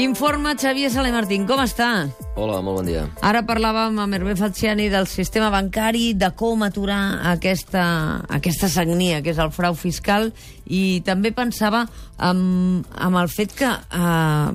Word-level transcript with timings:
Informa 0.00 0.54
Xavier 0.56 0.88
Sale 0.88 1.10
Martín, 1.12 1.42
com 1.44 1.60
està? 1.60 2.08
Hola, 2.40 2.62
molt 2.64 2.78
bon 2.78 2.86
dia. 2.88 3.02
Ara 3.26 3.42
parlàvem 3.44 3.98
amb 4.00 4.16
Hervé 4.16 4.32
Falciani 4.38 4.86
del 4.88 5.04
sistema 5.10 5.50
bancari, 5.52 6.14
de 6.16 6.30
com 6.40 6.64
aturar 6.64 7.18
aquesta, 7.34 7.82
aquesta 8.32 8.70
sagnia, 8.72 9.18
que 9.20 9.34
és 9.34 9.40
el 9.44 9.52
frau 9.52 9.76
fiscal, 9.76 10.30
i 10.64 11.02
també 11.04 11.34
pensava 11.36 11.82
amb, 12.16 12.88
amb 12.96 13.20
el 13.20 13.28
fet 13.28 13.52
que 13.58 13.68
eh, 13.68 14.48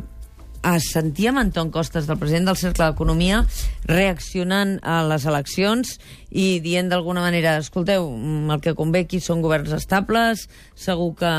sentia 0.81 1.31
Anton 1.31 1.69
Costes, 1.71 2.07
del 2.07 2.17
president 2.17 2.49
del 2.49 2.57
Cercle 2.57 2.87
d'Economia, 2.89 3.43
reaccionant 3.85 4.79
a 4.81 5.01
les 5.05 5.25
eleccions 5.29 5.95
i 6.31 6.59
dient 6.63 6.89
d'alguna 6.89 7.21
manera, 7.21 7.57
escolteu, 7.61 8.09
mm, 8.09 8.51
el 8.51 8.61
que 8.61 8.73
convé 8.75 9.05
aquí 9.05 9.19
són 9.19 9.43
governs 9.45 9.71
estables, 9.71 10.47
segur 10.75 11.13
que... 11.15 11.33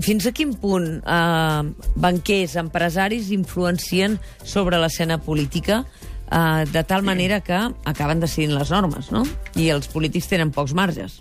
Fins 0.00 0.26
a 0.26 0.32
quin 0.32 0.54
punt 0.54 1.00
eh, 1.02 1.62
banquers, 1.96 2.56
empresaris 2.56 3.32
influencien 3.34 4.18
sobre 4.44 4.78
l'escena 4.78 5.18
política 5.18 5.84
eh, 6.30 6.64
de 6.70 6.84
tal 6.84 7.02
manera 7.02 7.40
que 7.40 7.58
acaben 7.84 8.20
decidint 8.20 8.54
les 8.54 8.70
normes, 8.70 9.10
no? 9.10 9.26
I 9.56 9.70
els 9.74 9.90
polítics 9.90 10.30
tenen 10.30 10.54
pocs 10.54 10.74
marges. 10.78 11.20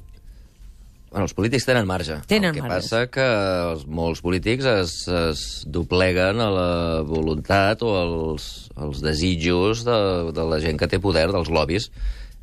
Bueno, 1.09 1.25
els 1.25 1.33
polítics 1.33 1.65
tenen 1.65 1.87
marge. 1.89 2.19
Tenen 2.29 2.51
el 2.51 2.55
que 2.55 2.61
marges. 2.61 2.85
passa 2.85 3.07
que 3.09 3.25
els, 3.71 3.87
molts 3.89 4.21
polítics 4.21 4.67
es, 4.69 4.93
es 5.09 5.43
dobleguen 5.65 6.41
a 6.43 6.49
la 6.53 6.69
voluntat 7.07 7.81
o 7.81 7.95
als, 7.97 8.69
als 8.77 9.01
desitjos 9.01 9.81
de, 9.87 9.99
de 10.35 10.45
la 10.51 10.59
gent 10.61 10.77
que 10.77 10.89
té 10.91 11.01
poder, 11.01 11.31
dels 11.33 11.49
lobbies. 11.49 11.89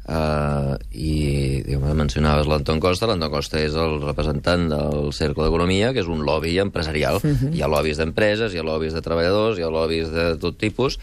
Uh, 0.06 0.78
I 0.94 1.62
diguem, 1.66 1.86
mencionaves 1.98 2.46
l'Anton 2.50 2.82
Costa. 2.82 3.08
L'Anton 3.10 3.30
Costa 3.30 3.62
és 3.62 3.74
el 3.78 4.00
representant 4.02 4.68
del 4.70 5.12
Cercle 5.14 5.46
d'Economia, 5.46 5.92
que 5.94 6.02
és 6.02 6.10
un 6.10 6.26
lobby 6.26 6.58
empresarial. 6.62 7.18
Uh 7.22 7.34
-huh. 7.34 7.54
Hi 7.54 7.62
ha 7.62 7.70
lobbies 7.70 7.98
d'empreses, 7.98 8.54
hi 8.54 8.58
ha 8.58 8.66
lobbies 8.66 8.94
de 8.94 9.02
treballadors, 9.02 9.58
hi 9.58 9.62
ha 9.62 9.70
lobbies 9.70 10.10
de 10.10 10.36
tot 10.38 10.58
tipus, 10.58 10.98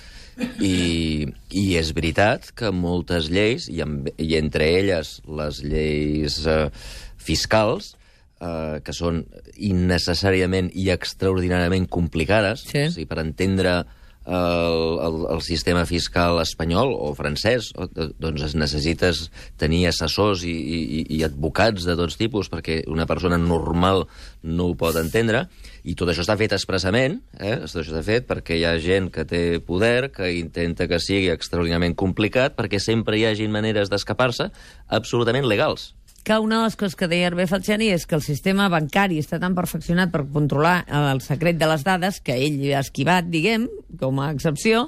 i, 0.60 1.28
i 1.52 1.64
és 1.80 1.92
veritat 1.96 2.52
que 2.58 2.72
moltes 2.74 3.30
lleis, 3.34 3.68
i, 3.70 3.82
amb, 3.86 4.10
i 4.18 4.36
entre 4.40 4.70
elles 4.80 5.20
les 5.28 5.62
lleis 5.64 6.40
eh, 6.50 6.70
fiscals, 7.18 7.94
eh, 8.42 8.80
que 8.84 8.96
són 8.96 9.24
innecessàriament 9.56 10.72
i 10.74 10.90
extraordinàriament 10.94 11.88
complicades, 11.90 12.66
Sí. 12.70 12.88
o 12.88 12.96
sigui, 12.96 13.10
per 13.10 13.22
entendre 13.24 13.84
el, 14.26 15.00
el, 15.04 15.18
el 15.36 15.42
sistema 15.44 15.84
fiscal 15.86 16.40
espanyol 16.42 16.94
o 16.96 17.12
francès, 17.18 17.72
o, 17.76 17.88
doncs 17.92 18.46
es 18.48 18.56
necessites 18.56 19.26
tenir 19.60 19.86
assessors 19.90 20.46
i, 20.48 20.54
i, 20.54 21.02
i 21.18 21.24
advocats 21.28 21.88
de 21.88 21.98
tots 22.00 22.18
tipus 22.20 22.52
perquè 22.52 22.82
una 22.92 23.08
persona 23.10 23.40
normal 23.42 24.06
no 24.44 24.70
ho 24.70 24.78
pot 24.80 24.98
entendre, 25.00 25.46
i 25.84 25.98
tot 26.00 26.12
això 26.12 26.24
està 26.24 26.38
fet 26.40 26.56
expressament, 26.56 27.20
eh? 27.40 27.58
tot 27.66 27.82
això 27.82 27.92
està 27.92 28.04
fet 28.06 28.30
perquè 28.30 28.60
hi 28.60 28.68
ha 28.68 28.78
gent 28.84 29.12
que 29.14 29.28
té 29.28 29.44
poder, 29.64 30.12
que 30.16 30.32
intenta 30.38 30.88
que 30.88 31.02
sigui 31.04 31.34
extraordinàriament 31.34 31.98
complicat, 32.00 32.56
perquè 32.56 32.80
sempre 32.80 33.20
hi 33.20 33.28
hagin 33.28 33.52
maneres 33.52 33.92
d'escapar-se 33.92 34.50
absolutament 34.88 35.48
legals. 35.50 35.92
Que 36.24 36.38
una 36.40 36.62
de 36.62 36.64
les 36.70 36.78
coses 36.80 36.96
que 36.96 37.10
deia 37.12 37.28
Hervé 37.28 37.46
Falciani 37.52 37.90
és 37.92 38.06
que 38.08 38.16
el 38.16 38.24
sistema 38.24 38.70
bancari 38.72 39.20
està 39.20 39.40
tan 39.44 39.56
perfeccionat 39.58 40.12
per 40.14 40.24
controlar 40.32 40.84
el 40.88 41.20
secret 41.24 41.60
de 41.60 41.68
les 41.68 41.84
dades 41.84 42.22
que 42.24 42.38
ell 42.40 42.62
ha 42.72 42.84
esquivat, 42.84 43.28
diguem, 43.28 43.68
com 44.00 44.22
a 44.24 44.30
excepció, 44.32 44.86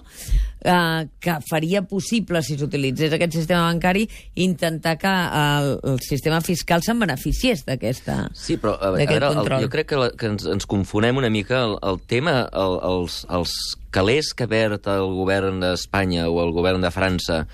eh, 0.63 1.07
que 1.19 1.35
faria 1.49 1.83
possible, 1.83 2.41
si 2.41 2.55
s'utilitzés 2.57 3.13
aquest 3.13 3.35
sistema 3.35 3.67
bancari, 3.67 4.07
intentar 4.35 4.95
que 5.01 5.11
el, 5.11 5.69
el 5.91 5.99
sistema 6.05 6.39
fiscal 6.41 6.83
se'n 6.85 7.03
beneficiés 7.03 7.65
d'aquesta 7.67 8.29
Sí, 8.33 8.55
però 8.61 8.77
a, 8.79 8.93
veure, 8.95 9.19
el, 9.19 9.39
control. 9.41 9.67
jo 9.67 9.73
crec 9.75 9.91
que, 9.91 9.99
la, 9.99 10.09
que 10.15 10.31
ens, 10.31 10.47
ens 10.55 10.67
confonem 10.69 11.19
una 11.19 11.29
mica 11.29 11.65
el, 11.67 11.77
el 11.83 11.99
tema, 12.07 12.45
el, 12.51 12.79
els, 12.87 13.23
els 13.29 13.53
calés 13.95 14.33
que 14.35 14.47
perd 14.51 14.87
el 14.91 15.11
govern 15.19 15.61
d'Espanya 15.63 16.29
o 16.31 16.41
el 16.43 16.55
govern 16.55 16.83
de 16.83 16.91
França 16.95 17.45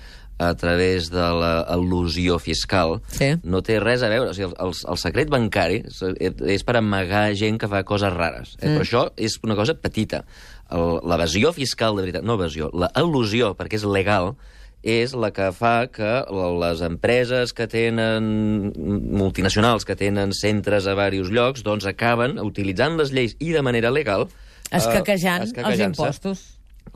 a 0.42 0.54
través 0.58 1.08
de 1.12 1.22
l'al·lusió 1.40 2.38
fiscal 2.42 2.98
Sí. 3.12 3.32
no 3.44 3.60
té 3.62 3.78
res 3.80 4.02
a 4.02 4.08
veure. 4.12 4.30
O 4.30 4.34
sigui, 4.34 4.48
el, 4.50 4.56
el, 4.68 4.74
el 4.92 4.98
secret 5.00 5.30
bancari 5.32 5.82
és, 5.86 6.64
per 6.66 6.76
amagar 6.80 7.28
gent 7.38 7.58
que 7.62 7.68
fa 7.70 7.84
coses 7.88 8.12
rares. 8.14 8.56
Eh? 8.60 8.68
Mm. 8.68 8.74
Però 8.80 8.86
això 8.86 9.04
és 9.16 9.38
una 9.46 9.56
cosa 9.58 9.74
petita. 9.78 10.24
L'evasió 10.72 11.52
fiscal, 11.52 11.96
de 11.96 12.06
veritat, 12.06 12.24
no 12.24 12.38
evasió, 12.38 12.70
l'al·lusió, 12.72 13.52
perquè 13.58 13.76
és 13.76 13.84
legal, 13.84 14.34
és 14.82 15.12
la 15.14 15.28
que 15.30 15.50
fa 15.54 15.86
que 15.92 16.24
les 16.58 16.80
empreses 16.82 17.52
que 17.54 17.68
tenen 17.70 18.72
multinacionals, 19.14 19.84
que 19.84 19.94
tenen 19.96 20.32
centres 20.34 20.86
a 20.88 20.94
diversos 20.96 21.30
llocs, 21.30 21.62
doncs 21.62 21.86
acaben 21.86 22.38
utilitzant 22.42 22.96
les 22.98 23.12
lleis 23.14 23.36
i 23.38 23.52
de 23.54 23.62
manera 23.62 23.92
legal... 23.94 24.26
eh, 24.70 24.76
Escaquejant 24.80 25.44
els 25.44 25.84
impostos. 25.84 26.42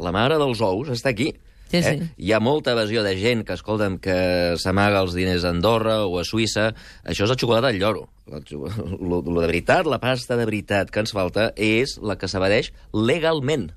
La 0.02 0.10
mare 0.12 0.36
dels 0.40 0.60
ous 0.64 0.88
està 0.92 1.12
aquí. 1.12 1.30
Sí, 1.70 1.82
sí. 1.82 1.94
Eh? 1.96 2.08
Hi 2.16 2.32
ha 2.32 2.40
molta 2.40 2.76
evasió 2.76 3.02
de 3.02 3.16
gent 3.18 3.42
que, 3.46 3.56
escolta'm, 3.58 3.98
que 4.02 4.18
s'amaga 4.62 5.02
els 5.02 5.16
diners 5.18 5.44
a 5.44 5.50
Andorra 5.54 5.98
o 6.06 6.18
a 6.20 6.24
Suïssa. 6.26 6.68
Això 7.02 7.26
és 7.26 7.32
la 7.32 7.38
xocolata 7.38 7.72
al 7.72 7.80
lloro. 7.80 8.06
La, 8.30 8.42
lo, 9.10 9.20
lo 9.20 9.40
de 9.40 9.46
veritat, 9.46 9.88
la 9.90 10.00
pasta 10.02 10.38
de 10.38 10.46
veritat 10.46 10.92
que 10.94 11.02
ens 11.02 11.14
falta 11.16 11.50
és 11.56 11.96
la 12.02 12.18
que 12.20 12.30
s'evadeix 12.30 12.72
legalment. 12.94 13.70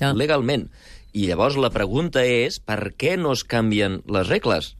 Ja. 0.00 0.12
Legalment. 0.16 0.68
I 1.16 1.26
llavors 1.26 1.56
la 1.58 1.72
pregunta 1.74 2.22
és 2.22 2.60
per 2.62 2.92
què 2.98 3.16
no 3.18 3.32
es 3.34 3.42
canvien 3.42 4.00
les 4.06 4.28
regles? 4.30 4.74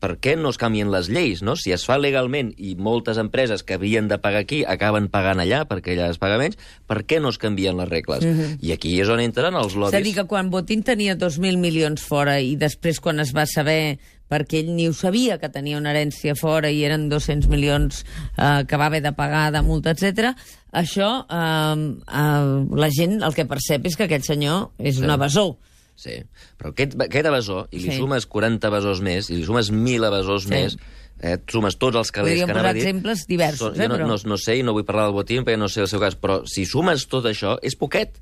Per 0.00 0.14
què 0.22 0.36
no 0.40 0.48
es 0.48 0.58
canvien 0.60 0.90
les 0.92 1.10
lleis, 1.12 1.42
no? 1.44 1.56
Si 1.60 1.74
es 1.76 1.84
fa 1.84 1.98
legalment 2.00 2.54
i 2.56 2.74
moltes 2.80 3.18
empreses 3.20 3.62
que 3.62 3.76
havien 3.76 4.08
de 4.08 4.16
pagar 4.18 4.44
aquí 4.46 4.62
acaben 4.64 5.10
pagant 5.12 5.42
allà 5.42 5.66
perquè 5.68 5.92
allà 5.94 6.10
es 6.14 6.20
paga 6.20 6.38
menys, 6.40 6.56
per 6.88 7.02
què 7.04 7.20
no 7.20 7.28
es 7.28 7.38
canvien 7.38 7.76
les 7.76 7.90
regles? 7.90 8.24
I 8.64 8.72
aquí 8.72 8.94
és 9.00 9.10
on 9.12 9.20
entren 9.20 9.54
els 9.60 9.74
És 9.74 9.76
a 9.76 9.80
lobbies. 9.84 10.04
dir, 10.04 10.14
que 10.16 10.24
quan 10.30 10.48
Botín 10.50 10.82
tenia 10.82 11.18
2.000 11.20 11.60
milions 11.60 12.00
fora 12.00 12.40
i 12.40 12.56
després 12.56 13.00
quan 13.00 13.20
es 13.20 13.34
va 13.36 13.44
saber 13.46 13.98
perquè 14.30 14.62
ell 14.62 14.70
ni 14.76 14.86
ho 14.88 14.94
sabia 14.94 15.38
que 15.42 15.50
tenia 15.50 15.78
una 15.80 15.90
herència 15.90 16.36
fora 16.38 16.70
i 16.70 16.84
eren 16.86 17.08
200 17.10 17.50
milions 17.50 18.04
eh, 18.38 18.62
que 18.68 18.78
va 18.78 18.86
haver 18.86 19.02
de 19.02 19.12
pagar 19.12 19.50
de 19.52 19.62
multa, 19.66 19.90
etc. 19.90 20.32
això 20.72 21.26
eh, 21.26 21.96
eh, 22.06 22.76
la 22.84 22.90
gent 22.94 23.20
el 23.26 23.34
que 23.34 23.48
percep 23.50 23.90
és 23.90 23.98
que 23.98 24.06
aquest 24.06 24.30
senyor 24.30 24.70
és 24.78 25.02
un 25.02 25.10
evasor. 25.10 25.56
Sí, 26.00 26.14
però 26.56 26.70
aquest, 26.72 26.94
aquest 27.04 27.26
evasor, 27.28 27.66
i 27.76 27.78
li 27.82 27.90
Sí. 27.90 27.98
sumes 28.00 28.24
40 28.26 28.70
evasors 28.70 29.02
més, 29.04 29.28
i 29.28 29.36
li 29.36 29.44
sumes 29.44 29.68
1.000 29.70 30.06
evasors 30.08 30.46
Sí. 30.46 30.54
més, 30.54 30.78
eh, 31.20 31.36
sumes 31.52 31.76
tots 31.76 31.96
els 32.00 32.10
calés 32.10 32.32
Podríem 32.38 32.46
que 32.48 32.52
anava 32.56 32.70
a 32.70 32.72
dir... 32.72 32.86
exemples 32.86 33.26
diversos, 33.28 33.74
Són- 33.76 33.82
eh, 33.84 33.88
no, 33.88 33.98
però- 33.98 34.06
no, 34.08 34.16
no 34.32 34.38
sé, 34.40 34.56
i 34.56 34.62
no 34.64 34.72
vull 34.72 34.86
parlar 34.88 35.04
del 35.10 35.12
botín 35.18 35.44
perquè 35.44 35.58
no 35.60 35.68
sé 35.68 35.82
el 35.84 35.88
seu 35.92 36.00
cas, 36.00 36.16
però 36.16 36.40
si 36.48 36.64
sumes 36.64 37.04
tot 37.06 37.26
això, 37.28 37.58
és 37.62 37.76
poquet. 37.76 38.16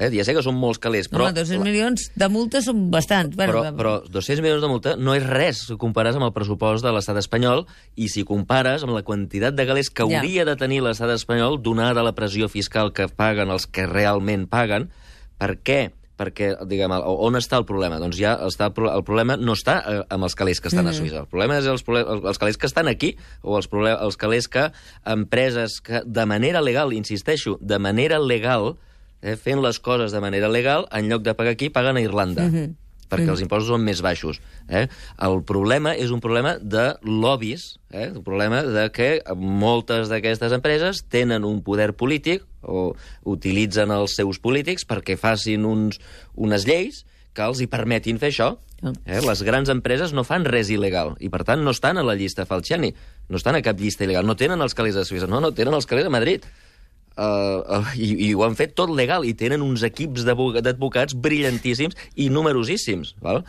Eh? 0.00 0.10
Ja 0.14 0.22
sé 0.22 0.32
que 0.34 0.42
són 0.44 0.54
molts 0.54 0.78
calés, 0.78 1.08
però... 1.10 1.24
Home, 1.26 1.32
200 1.34 1.64
milions 1.64 2.04
de 2.14 2.28
multa 2.28 2.60
són 2.62 2.84
bastants. 2.90 3.34
Però, 3.36 3.62
Bueno, 3.64 3.76
però 3.76 3.94
200 4.08 4.42
milions 4.42 4.62
de 4.62 4.68
multa 4.70 4.92
no 4.96 5.14
és 5.14 5.24
res 5.26 5.64
si 5.66 5.74
compares 5.76 6.14
amb 6.14 6.22
el 6.28 6.32
pressupost 6.32 6.84
de 6.86 6.92
l'estat 6.94 7.16
espanyol 7.18 7.64
i 7.96 8.06
si 8.08 8.22
compares 8.22 8.84
amb 8.86 8.94
la 8.94 9.02
quantitat 9.02 9.54
de 9.58 9.66
galers 9.66 9.90
que 9.90 10.06
Ja. 10.06 10.20
hauria 10.20 10.44
de 10.44 10.54
tenir 10.54 10.82
l'estat 10.82 11.10
espanyol 11.10 11.60
donada 11.62 12.04
la 12.04 12.14
pressió 12.14 12.48
fiscal 12.48 12.92
que 12.92 13.08
paguen 13.08 13.50
els 13.50 13.66
que 13.66 13.86
realment 13.86 14.46
paguen. 14.48 14.90
Per 15.36 15.58
què? 15.64 15.90
Perquè, 16.18 16.48
diguem, 16.66 16.90
on 16.90 17.38
està 17.38 17.56
el 17.60 17.64
problema? 17.64 18.00
Doncs 18.02 18.16
ja 18.18 18.32
està, 18.48 18.66
el 18.66 18.72
pro- 18.74 18.90
el 18.90 19.04
problema 19.06 19.36
no 19.38 19.52
està 19.54 19.76
eh, 19.86 20.00
amb 20.10 20.24
els 20.26 20.34
calés 20.34 20.60
que 20.60 20.66
estan 20.68 20.84
Mm. 20.84 20.88
a 20.88 20.92
Suïssa. 20.92 21.20
El 21.20 21.26
problema 21.30 21.58
és 21.58 21.66
els, 21.70 21.84
els 21.86 22.38
calés 22.38 22.56
que 22.58 22.66
estan 22.66 22.88
aquí, 22.88 23.16
o 23.42 23.56
els, 23.56 23.68
els 23.72 24.16
calés 24.16 24.48
que 24.48 24.72
empreses 25.06 25.80
que 25.80 26.02
de 26.04 26.26
manera 26.26 26.60
legal, 26.60 26.92
insisteixo, 26.92 27.56
de 27.60 27.78
manera 27.78 28.18
legal, 28.18 28.76
eh, 29.22 29.36
fent 29.36 29.62
les 29.62 29.78
coses 29.78 30.12
de 30.12 30.20
manera 30.20 30.48
legal, 30.48 30.86
en 30.92 31.08
lloc 31.08 31.22
de 31.22 31.34
pagar 31.34 31.52
aquí, 31.52 31.70
paguen 31.70 31.96
a 31.96 32.00
Irlanda. 32.00 32.42
Mm 32.48 32.54
-hmm 32.54 32.74
perquè 33.08 33.28
els 33.32 33.42
impostos 33.44 33.72
són 33.72 33.84
més 33.84 34.02
baixos. 34.04 34.40
Eh? 34.68 34.86
El 35.24 35.42
problema 35.48 35.94
és 35.96 36.12
un 36.14 36.22
problema 36.24 36.56
de 36.60 36.90
lobbies, 37.02 37.78
eh? 37.90 38.10
un 38.12 38.24
problema 38.26 38.62
de 38.66 38.88
que 38.94 39.10
moltes 39.36 40.12
d'aquestes 40.12 40.54
empreses 40.56 41.04
tenen 41.10 41.46
un 41.48 41.62
poder 41.66 41.92
polític 41.96 42.44
o 42.62 42.92
utilitzen 43.28 43.92
els 43.94 44.16
seus 44.18 44.40
polítics 44.42 44.86
perquè 44.88 45.16
facin 45.18 45.66
uns, 45.68 46.02
unes 46.36 46.66
lleis 46.68 47.04
que 47.34 47.46
els 47.46 47.60
hi 47.62 47.68
permetin 47.70 48.18
fer 48.18 48.32
això. 48.32 48.54
Ah. 48.82 48.92
Eh? 49.06 49.20
Les 49.24 49.42
grans 49.46 49.70
empreses 49.72 50.14
no 50.14 50.24
fan 50.26 50.46
res 50.46 50.70
il·legal 50.74 51.16
i, 51.22 51.30
per 51.32 51.44
tant, 51.46 51.62
no 51.64 51.74
estan 51.74 51.98
a 51.98 52.06
la 52.06 52.16
llista 52.18 52.46
Falciani. 52.46 52.92
No 53.28 53.38
estan 53.38 53.58
a 53.58 53.62
cap 53.64 53.78
llista 53.80 54.06
il·legal. 54.06 54.26
No 54.26 54.38
tenen 54.38 54.62
els 54.64 54.74
calés 54.78 54.98
a 54.98 55.04
Suïssa. 55.06 55.28
No, 55.30 55.42
no, 55.42 55.52
tenen 55.54 55.74
els 55.74 55.86
calés 55.86 56.06
a 56.06 56.14
Madrid. 56.14 56.46
Uh, 57.18 57.80
uh, 57.80 57.94
i, 57.98 58.12
i 58.28 58.34
ho 58.36 58.44
han 58.46 58.54
fet 58.54 58.76
tot 58.78 58.92
legal 58.94 59.24
i 59.26 59.32
tenen 59.34 59.64
uns 59.64 59.82
equips 59.82 60.22
d'advo- 60.22 60.60
d'advocats 60.62 61.16
brillantíssims 61.18 61.96
i 62.14 62.28
numerosíssims 62.30 63.16
val? 63.24 63.40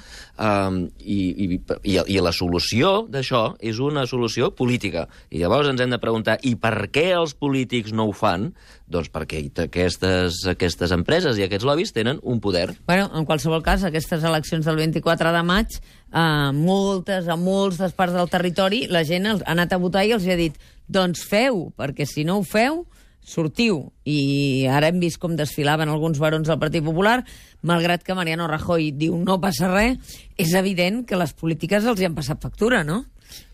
Um, 0.42 0.88
i, 0.98 1.20
i, 1.30 1.60
i, 1.86 1.94
i 2.02 2.18
la 2.24 2.34
solució 2.34 3.04
d'això 3.14 3.44
és 3.62 3.78
una 3.78 4.08
solució 4.10 4.50
política 4.58 5.06
i 5.30 5.44
llavors 5.44 5.70
ens 5.70 5.86
hem 5.86 5.94
de 5.94 6.02
preguntar 6.02 6.40
i 6.50 6.56
per 6.58 6.90
què 6.90 7.12
els 7.14 7.36
polítics 7.38 7.94
no 7.94 8.10
ho 8.10 8.16
fan? 8.18 8.50
Doncs 8.90 9.12
perquè 9.14 9.44
aquestes, 9.68 10.42
aquestes 10.50 10.96
empreses 10.96 11.38
i 11.38 11.46
aquests 11.46 11.68
lobbies 11.70 11.94
tenen 11.94 12.18
un 12.26 12.42
poder 12.42 12.72
Bueno, 12.88 13.12
en 13.14 13.30
qualsevol 13.30 13.62
cas, 13.62 13.86
aquestes 13.86 14.26
eleccions 14.26 14.66
del 14.66 14.82
24 14.82 15.30
de 15.36 15.44
maig, 15.46 15.78
a 16.10 16.50
moltes, 16.58 17.30
a 17.30 17.38
molts 17.38 17.78
des 17.78 17.94
parts 17.94 18.18
del 18.18 18.34
territori, 18.34 18.88
la 18.90 19.06
gent 19.06 19.30
ha 19.30 19.38
anat 19.46 19.78
a 19.78 19.82
votar 19.82 20.08
i 20.10 20.16
els 20.18 20.26
ha 20.26 20.40
dit 20.40 20.58
doncs 20.90 21.22
feu, 21.30 21.68
perquè 21.78 22.10
si 22.10 22.26
no 22.26 22.40
ho 22.40 22.48
feu, 22.48 22.88
sortiu, 23.26 23.92
i 24.06 24.66
ara 24.72 24.90
hem 24.90 25.00
vist 25.02 25.20
com 25.22 25.36
desfilaven 25.38 25.90
alguns 25.90 26.20
barons 26.22 26.48
del 26.50 26.60
Partit 26.62 26.84
Popular, 26.86 27.22
malgrat 27.62 28.04
que 28.04 28.18
Mariano 28.18 28.48
Rajoy 28.50 28.92
diu 28.98 29.18
no 29.22 29.40
passa 29.42 29.70
res, 29.72 30.18
és 30.38 30.54
evident 30.58 31.04
que 31.06 31.20
les 31.20 31.34
polítiques 31.38 31.86
els 31.86 32.02
hi 32.02 32.10
han 32.10 32.18
passat 32.18 32.42
factura, 32.42 32.84
no? 32.84 33.04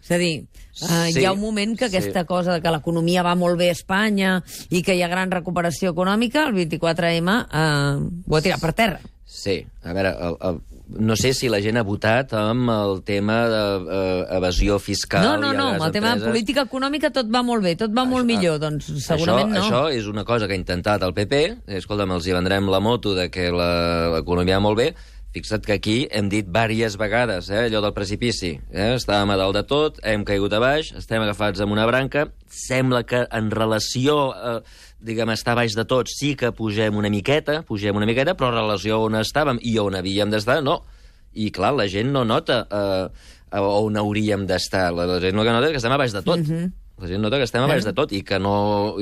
És 0.05 0.11
a 0.15 0.19
dir, 0.21 0.45
uh, 0.85 1.07
Sí, 1.09 1.19
hi 1.19 1.25
ha 1.25 1.33
un 1.33 1.41
moment 1.41 1.73
que 1.77 1.89
aquesta 1.89 2.21
sí. 2.21 2.27
cosa 2.29 2.53
de 2.53 2.61
que 2.63 2.71
l'economia 2.71 3.25
va 3.25 3.35
molt 3.35 3.57
bé 3.59 3.71
a 3.71 3.75
Espanya 3.75 4.37
i 4.69 4.83
que 4.85 4.95
hi 4.95 5.01
ha 5.03 5.11
gran 5.11 5.33
recuperació 5.33 5.91
econòmica, 5.91 6.45
el 6.47 6.55
24M 6.55 7.35
uh, 7.43 8.05
ho 8.29 8.37
ha 8.37 8.43
tirat 8.45 8.63
per 8.63 8.73
terra. 8.77 9.01
Sí, 9.25 9.59
a 9.83 9.93
veure, 9.97 10.13
el, 10.29 10.37
el, 10.47 10.61
no 10.87 11.15
sé 11.17 11.33
si 11.33 11.49
la 11.49 11.59
gent 11.63 11.79
ha 11.79 11.83
votat 11.85 12.33
amb 12.37 12.69
el 12.69 12.99
tema 13.07 13.37
d'evasió 13.49 14.77
fiscal... 14.79 15.23
No, 15.25 15.33
no, 15.41 15.51
no, 15.57 15.71
amb 15.73 15.87
el 15.87 15.95
tema 15.95 16.11
de 16.11 16.19
empreses. 16.19 16.31
política 16.31 16.65
econòmica 16.67 17.11
tot 17.15 17.31
va 17.33 17.41
molt 17.45 17.65
bé, 17.65 17.75
tot 17.79 17.93
va 17.95 18.05
molt 18.09 18.27
millor, 18.29 18.59
doncs 18.61 18.91
segurament 19.05 19.55
això, 19.55 19.57
no. 19.57 19.65
Això 19.65 19.97
és 19.97 20.07
una 20.11 20.25
cosa 20.27 20.47
que 20.47 20.53
ha 20.53 20.61
intentat 20.61 21.03
el 21.07 21.15
PP. 21.17 21.41
Escolta'm, 21.81 22.13
els 22.15 22.29
hi 22.29 22.37
vendrem 22.37 22.69
la 22.69 22.81
moto 22.83 23.15
de 23.17 23.29
que 23.33 23.49
l'economia 23.49 24.61
va 24.61 24.65
molt 24.67 24.81
bé. 24.83 24.91
Fixa't 25.35 25.65
que 25.67 25.75
aquí 25.75 25.95
hem 26.15 26.29
dit 26.31 26.47
diverses 26.47 26.93
vegades, 26.95 27.49
eh, 27.51 27.65
allò 27.65 27.81
del 27.83 27.91
precipici. 27.91 28.53
Eh? 28.71 28.93
Estàvem 28.95 29.33
a 29.33 29.35
dalt 29.35 29.57
de 29.57 29.63
tot, 29.67 29.97
hem 30.07 30.23
caigut 30.23 30.53
a 30.55 30.61
baix, 30.63 30.93
estem 30.95 31.25
agafats 31.25 31.59
amb 31.59 31.75
una 31.75 31.83
branca. 31.89 32.29
Sembla 32.47 33.01
que 33.03 33.25
en 33.27 33.49
relació, 33.51 34.31
eh, 34.31 34.61
diguem, 35.03 35.33
estar 35.35 35.57
baix 35.59 35.75
de 35.75 35.83
tot, 35.83 36.07
sí 36.07 36.37
que 36.39 36.53
pugem 36.55 36.95
una 36.95 37.11
miqueta, 37.11 37.63
pugem 37.67 37.99
una 37.99 38.07
miqueta, 38.07 38.37
però 38.39 38.53
en 38.53 38.61
relació 38.61 39.01
on 39.03 39.19
estàvem 39.19 39.59
i 39.59 39.75
on 39.77 39.99
havíem 39.99 40.31
d'estar, 40.31 40.61
no. 40.63 40.85
I, 41.33 41.51
clar, 41.51 41.73
la 41.75 41.89
gent 41.91 42.13
no 42.15 42.23
nota 42.23 42.61
eh, 42.71 43.59
on 43.59 43.97
hauríem 43.97 44.47
d'estar. 44.47 44.93
La, 44.95 45.03
la 45.05 45.19
gent 45.19 45.35
el 45.35 45.43
que 45.43 45.51
nota 45.51 45.69
que 45.75 45.83
estem 45.83 45.91
a 45.91 45.99
baix 45.99 46.15
de 46.15 46.23
tot. 46.23 46.39
Mhm. 46.39 46.71
La 46.95 47.09
gent 47.09 47.19
nota 47.19 47.35
que 47.35 47.43
estem 47.43 47.59
a 47.59 47.67
baix 47.67 47.83
de 47.83 47.91
tot 47.95 48.13
i 48.15 48.21
que 48.23 48.37
no, 48.39 48.53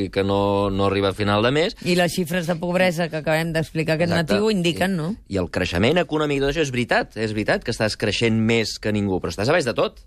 i 0.02 0.08
que 0.10 0.24
no, 0.26 0.72
no 0.74 0.88
arriba 0.88 1.12
a 1.12 1.18
final 1.18 1.46
de 1.46 1.52
mes. 1.54 1.76
I 1.86 1.94
les 2.00 2.16
xifres 2.16 2.50
de 2.50 2.56
pobresa 2.58 3.06
que 3.12 3.20
acabem 3.22 3.52
d'explicar 3.54 4.00
aquest 4.00 4.10
Exacte. 4.10 4.34
matí 4.34 4.42
ho 4.42 4.50
indiquen, 4.50 4.96
I, 4.96 4.98
no? 4.98 5.12
I 5.30 5.38
el 5.44 5.52
creixement 5.54 6.02
econòmic 6.02 6.42
de 6.42 6.48
tot 6.48 6.56
això 6.56 6.66
és 6.66 6.74
veritat, 6.74 7.14
és 7.22 7.36
veritat 7.38 7.64
que 7.64 7.74
estàs 7.76 7.98
creixent 8.02 8.42
més 8.42 8.80
que 8.82 8.96
ningú, 8.96 9.22
però 9.22 9.36
estàs 9.36 9.52
a 9.52 9.56
baix 9.56 9.70
de 9.70 9.76
tot. 9.78 10.02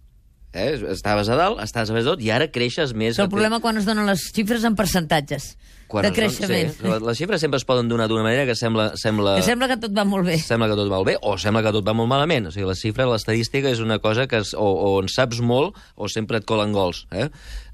Eh? 0.57 0.73
Estaves 0.97 1.31
a 1.31 1.39
dalt, 1.39 1.63
estàs 1.63 1.93
a 1.93 1.95
baix 1.95 2.07
de 2.07 2.17
tot, 2.17 2.27
i 2.27 2.33
ara 2.35 2.51
creixes 2.51 2.95
més... 2.97 3.15
És 3.15 3.23
el 3.23 3.31
problema 3.31 3.63
quan 3.63 3.79
es 3.79 3.87
donen 3.87 4.09
les 4.11 4.31
xifres 4.35 4.67
en 4.67 4.75
percentatges 4.75 5.53
Quan 5.87 6.03
de 6.03 6.11
creixement. 6.13 6.73
Sí, 6.75 6.83
les- 6.83 7.19
xifres 7.19 7.41
sempre 7.41 7.59
es 7.59 7.65
poden 7.65 7.87
donar 7.89 8.09
d'una 8.09 8.25
manera 8.25 8.45
que 8.45 8.57
sembla, 8.59 8.97
sembla, 8.97 9.37
Que 9.37 9.43
sembla 9.47 9.69
que 9.69 9.77
tot 9.77 9.93
va 9.97 10.05
molt 10.05 10.27
bé. 10.27 10.39
sembla 10.39 10.67
que 10.69 10.75
tot 10.75 10.91
va 10.91 10.99
bé 11.07 11.17
o 11.23 11.37
sembla 11.39 11.63
que 11.63 11.71
tot 11.73 11.87
va 11.87 11.95
molt 11.95 12.09
malament. 12.11 12.49
O 12.49 12.51
sigui, 12.51 12.67
les 12.67 12.81
xifres, 12.83 13.07
l'estadística 13.07 13.71
és 13.71 13.79
una 13.81 13.99
cosa 14.01 14.27
que 14.27 14.39
es, 14.43 14.53
o, 14.55 14.67
o 14.67 15.01
en 15.01 15.09
saps 15.09 15.41
molt 15.41 15.77
o 15.95 16.09
sempre 16.09 16.39
et 16.39 16.45
colen 16.45 16.73
gols. 16.75 17.07
Eh? 17.13 17.29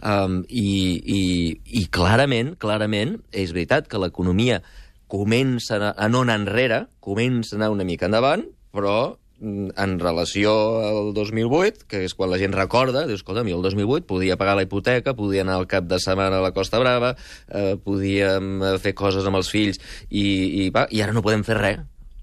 Um, 0.04 0.42
i, 0.48 1.00
i, 1.06 1.22
I 1.80 1.86
clarament, 1.88 2.54
clarament, 2.60 3.16
és 3.32 3.52
veritat 3.56 3.88
que 3.88 3.98
l'economia 3.98 4.60
comença 5.08 5.76
a, 5.76 5.94
a 5.96 6.08
no 6.08 6.22
anar 6.24 6.38
enrere, 6.40 6.86
comença 7.00 7.56
a 7.56 7.58
anar 7.60 7.70
una 7.72 7.84
mica 7.84 8.06
endavant, 8.08 8.44
però 8.72 9.16
en 9.42 9.98
relació 9.98 10.52
al 10.86 11.12
2008, 11.14 11.86
que 11.90 12.04
és 12.06 12.14
quan 12.14 12.30
la 12.30 12.38
gent 12.40 12.54
recorda, 12.54 13.04
dius, 13.08 13.22
escolta, 13.22 13.42
mi 13.42 13.54
el 13.54 13.62
2008 13.64 14.06
podia 14.06 14.38
pagar 14.38 14.54
la 14.58 14.66
hipoteca, 14.66 15.16
podia 15.18 15.42
anar 15.42 15.58
al 15.58 15.68
cap 15.70 15.88
de 15.90 15.98
setmana 16.02 16.38
a 16.38 16.44
la 16.44 16.52
Costa 16.54 16.78
Brava, 16.82 17.16
eh, 17.48 17.74
podíem 17.82 18.62
eh, 18.62 18.76
fer 18.82 18.94
coses 18.98 19.26
amb 19.26 19.40
els 19.40 19.50
fills, 19.50 19.82
i, 20.08 20.22
i, 20.22 20.68
va, 20.74 20.86
i 20.90 21.02
ara 21.02 21.16
no 21.16 21.24
podem 21.26 21.42
fer 21.46 21.58
res. 21.58 21.82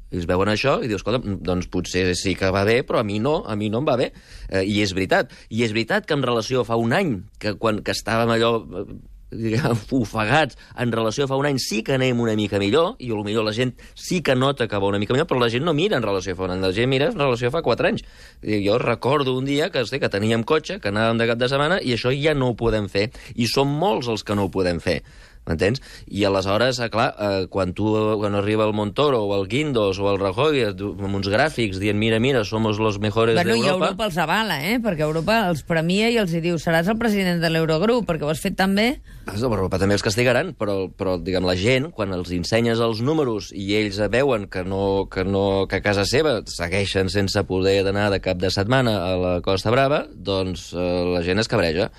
I 0.09 0.23
es 0.23 0.25
veuen 0.25 0.49
això 0.49 0.79
i 0.81 0.87
dius, 0.89 1.03
escolta, 1.03 1.21
doncs 1.45 1.67
potser 1.69 2.07
sí 2.17 2.33
que 2.37 2.49
va 2.53 2.63
bé, 2.65 2.79
però 2.87 3.03
a 3.03 3.05
mi 3.05 3.19
no, 3.21 3.43
a 3.45 3.53
mi 3.59 3.69
no 3.69 3.83
em 3.83 3.89
va 3.89 3.97
bé. 3.99 4.09
Eh, 4.47 4.63
I 4.65 4.79
és 4.81 4.95
veritat. 4.97 5.35
I 5.53 5.67
és 5.67 5.75
veritat 5.75 6.07
que 6.09 6.17
en 6.17 6.25
relació 6.25 6.63
a 6.63 6.65
fa 6.65 6.79
un 6.81 6.95
any, 6.97 7.13
que 7.37 7.53
quan 7.61 7.83
que 7.85 7.93
estàvem 7.93 8.33
allò 8.33 8.55
eh, 8.63 8.87
diguem, 9.31 9.77
ofegats 9.99 10.57
en 10.79 10.91
relació 10.91 11.25
a 11.25 11.31
fa 11.31 11.37
un 11.39 11.47
any. 11.49 11.59
Sí 11.61 11.81
que 11.85 11.95
anem 11.97 12.19
una 12.19 12.35
mica 12.39 12.59
millor 12.61 12.95
i 12.99 13.11
potser 13.13 13.45
la 13.45 13.53
gent 13.55 13.73
sí 13.95 14.21
que 14.25 14.35
nota 14.35 14.67
que 14.67 14.79
va 14.79 14.89
una 14.89 14.99
mica 14.99 15.13
millor 15.13 15.27
però 15.29 15.39
la 15.41 15.49
gent 15.49 15.65
no 15.65 15.73
mira 15.73 15.97
en 15.97 16.03
relació 16.03 16.33
a 16.33 16.39
fa 16.39 16.47
un 16.47 16.55
any. 16.57 16.65
La 16.65 16.73
gent 16.75 16.89
mira 16.89 17.09
en 17.11 17.19
relació 17.19 17.49
a 17.49 17.55
fa 17.57 17.63
quatre 17.65 17.91
anys. 17.91 18.05
Jo 18.41 18.77
recordo 18.81 19.37
un 19.37 19.45
dia 19.45 19.69
que, 19.69 19.83
hosti, 19.85 19.99
que 19.99 20.09
teníem 20.09 20.43
cotxe 20.43 20.79
que 20.79 20.93
anàvem 20.93 21.21
de 21.21 21.29
cap 21.29 21.41
de 21.41 21.49
setmana 21.51 21.79
i 21.81 21.95
això 21.95 22.13
ja 22.15 22.35
no 22.35 22.51
ho 22.51 22.57
podem 22.59 22.89
fer. 22.89 23.09
I 23.35 23.49
som 23.51 23.69
molts 23.69 24.09
els 24.09 24.23
que 24.23 24.37
no 24.37 24.47
ho 24.47 24.53
podem 24.53 24.81
fer 24.83 25.01
M'entens? 25.47 25.81
I 26.07 26.25
aleshores, 26.27 26.79
eh, 26.79 26.89
clar, 26.93 27.09
eh, 27.17 27.47
quan 27.49 27.73
tu 27.73 27.89
quan 28.19 28.35
arriba 28.35 28.65
el 28.67 28.73
Montoro 28.73 29.23
o 29.25 29.35
el 29.37 29.47
Guindos 29.49 29.99
o 29.99 30.09
el 30.11 30.19
Rajoy 30.21 30.61
amb 30.69 31.15
uns 31.15 31.29
gràfics 31.31 31.79
dient 31.81 31.97
mira, 31.97 32.19
mira, 32.19 32.43
somos 32.45 32.79
los 32.79 32.99
mejores 32.99 33.35
Bueno, 33.35 33.55
i 33.55 33.63
d'Europa... 33.63 33.89
Europa 33.89 34.05
els 34.09 34.19
avala, 34.21 34.59
eh? 34.65 34.77
Perquè 34.83 35.05
Europa 35.07 35.39
els 35.49 35.63
premia 35.65 36.11
i 36.13 36.19
els 36.21 36.33
hi 36.33 36.43
diu 36.43 36.59
seràs 36.61 36.89
el 36.91 36.99
president 37.01 37.41
de 37.41 37.49
l'Eurogrup, 37.49 38.05
perquè 38.09 38.27
ho 38.27 38.29
has 38.33 38.43
fet 38.43 38.57
tan 38.59 38.75
bé. 38.77 38.89
Els 39.29 39.41
d'Europa 39.41 39.79
també 39.81 39.97
els 39.97 40.05
castigaran, 40.05 40.53
però, 40.57 40.77
però 40.93 41.17
diguem, 41.21 41.47
la 41.47 41.57
gent, 41.57 41.89
quan 41.95 42.13
els 42.13 42.31
ensenyes 42.35 42.81
els 42.83 43.01
números 43.05 43.49
i 43.55 43.71
ells 43.79 43.99
veuen 44.13 44.47
que, 44.51 44.63
no, 44.65 45.07
que, 45.11 45.25
no, 45.25 45.65
que 45.69 45.81
a 45.81 45.85
casa 45.85 46.05
seva 46.05 46.39
segueixen 46.49 47.09
sense 47.13 47.43
poder 47.49 47.81
d'anar 47.87 48.09
de 48.13 48.21
cap 48.23 48.37
de 48.41 48.51
setmana 48.53 48.95
a 49.05 49.11
la 49.17 49.35
Costa 49.45 49.73
Brava, 49.73 50.05
doncs 50.13 50.71
eh, 50.73 50.87
la 51.15 51.25
gent 51.25 51.41
es 51.41 51.49
cabreja. 51.49 51.89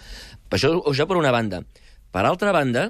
Això, 0.50 0.74
això 0.90 1.06
per 1.06 1.18
una 1.18 1.34
banda. 1.34 1.62
Per 2.10 2.24
altra 2.26 2.50
banda, 2.50 2.88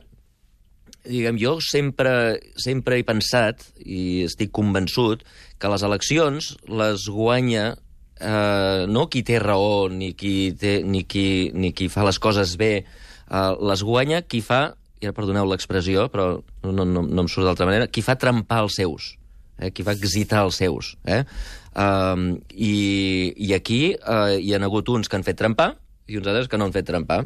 diguem, 1.05 1.39
jo 1.41 1.59
sempre, 1.65 2.41
sempre 2.61 2.99
he 2.99 3.05
pensat, 3.07 3.63
i 3.81 4.25
estic 4.27 4.53
convençut, 4.57 5.25
que 5.61 5.71
les 5.73 5.85
eleccions 5.85 6.55
les 6.69 7.07
guanya 7.13 7.75
eh, 8.21 8.87
no 8.89 9.07
qui 9.13 9.23
té 9.27 9.39
raó 9.43 9.89
ni 9.93 10.13
qui, 10.15 10.53
té, 10.59 10.81
ni 10.85 11.05
qui, 11.05 11.51
ni 11.55 11.73
qui 11.77 11.89
fa 11.93 12.05
les 12.07 12.21
coses 12.23 12.57
bé, 12.61 12.73
eh, 12.85 13.53
les 13.73 13.85
guanya 13.87 14.23
qui 14.23 14.43
fa, 14.45 14.63
ara 15.01 15.17
perdoneu 15.17 15.49
l'expressió, 15.49 16.09
però 16.13 16.35
no, 16.65 16.85
no, 16.85 17.03
no, 17.03 17.23
em 17.25 17.31
surt 17.33 17.49
d'altra 17.49 17.69
manera, 17.69 17.89
qui 17.89 18.05
fa 18.05 18.19
trempar 18.21 18.63
els 18.67 18.77
seus, 18.81 19.15
eh, 19.59 19.73
qui 19.73 19.87
fa 19.87 19.97
exitar 19.97 20.45
els 20.47 20.61
seus. 20.61 20.95
Eh? 21.09 21.23
Um, 21.71 22.33
i, 22.51 23.33
I 23.47 23.55
aquí 23.55 23.83
eh, 23.95 24.39
hi 24.43 24.53
ha 24.53 24.61
hagut 24.67 24.91
uns 24.91 25.09
que 25.09 25.17
han 25.17 25.25
fet 25.25 25.39
trempar 25.39 25.77
i 26.11 26.19
uns 26.19 26.27
altres 26.27 26.51
que 26.51 26.59
no 26.59 26.67
han 26.67 26.75
fet 26.75 26.89
trempar. 26.89 27.23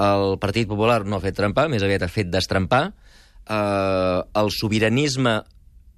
El 0.00 0.38
Partit 0.42 0.66
Popular 0.66 1.04
no 1.06 1.18
ha 1.18 1.22
fet 1.22 1.36
trempar, 1.36 1.68
més 1.70 1.84
aviat 1.84 2.06
ha 2.06 2.10
fet 2.10 2.30
destrempar. 2.32 2.88
Uh, 3.44 4.24
el 4.40 4.48
sobiranisme 4.54 5.42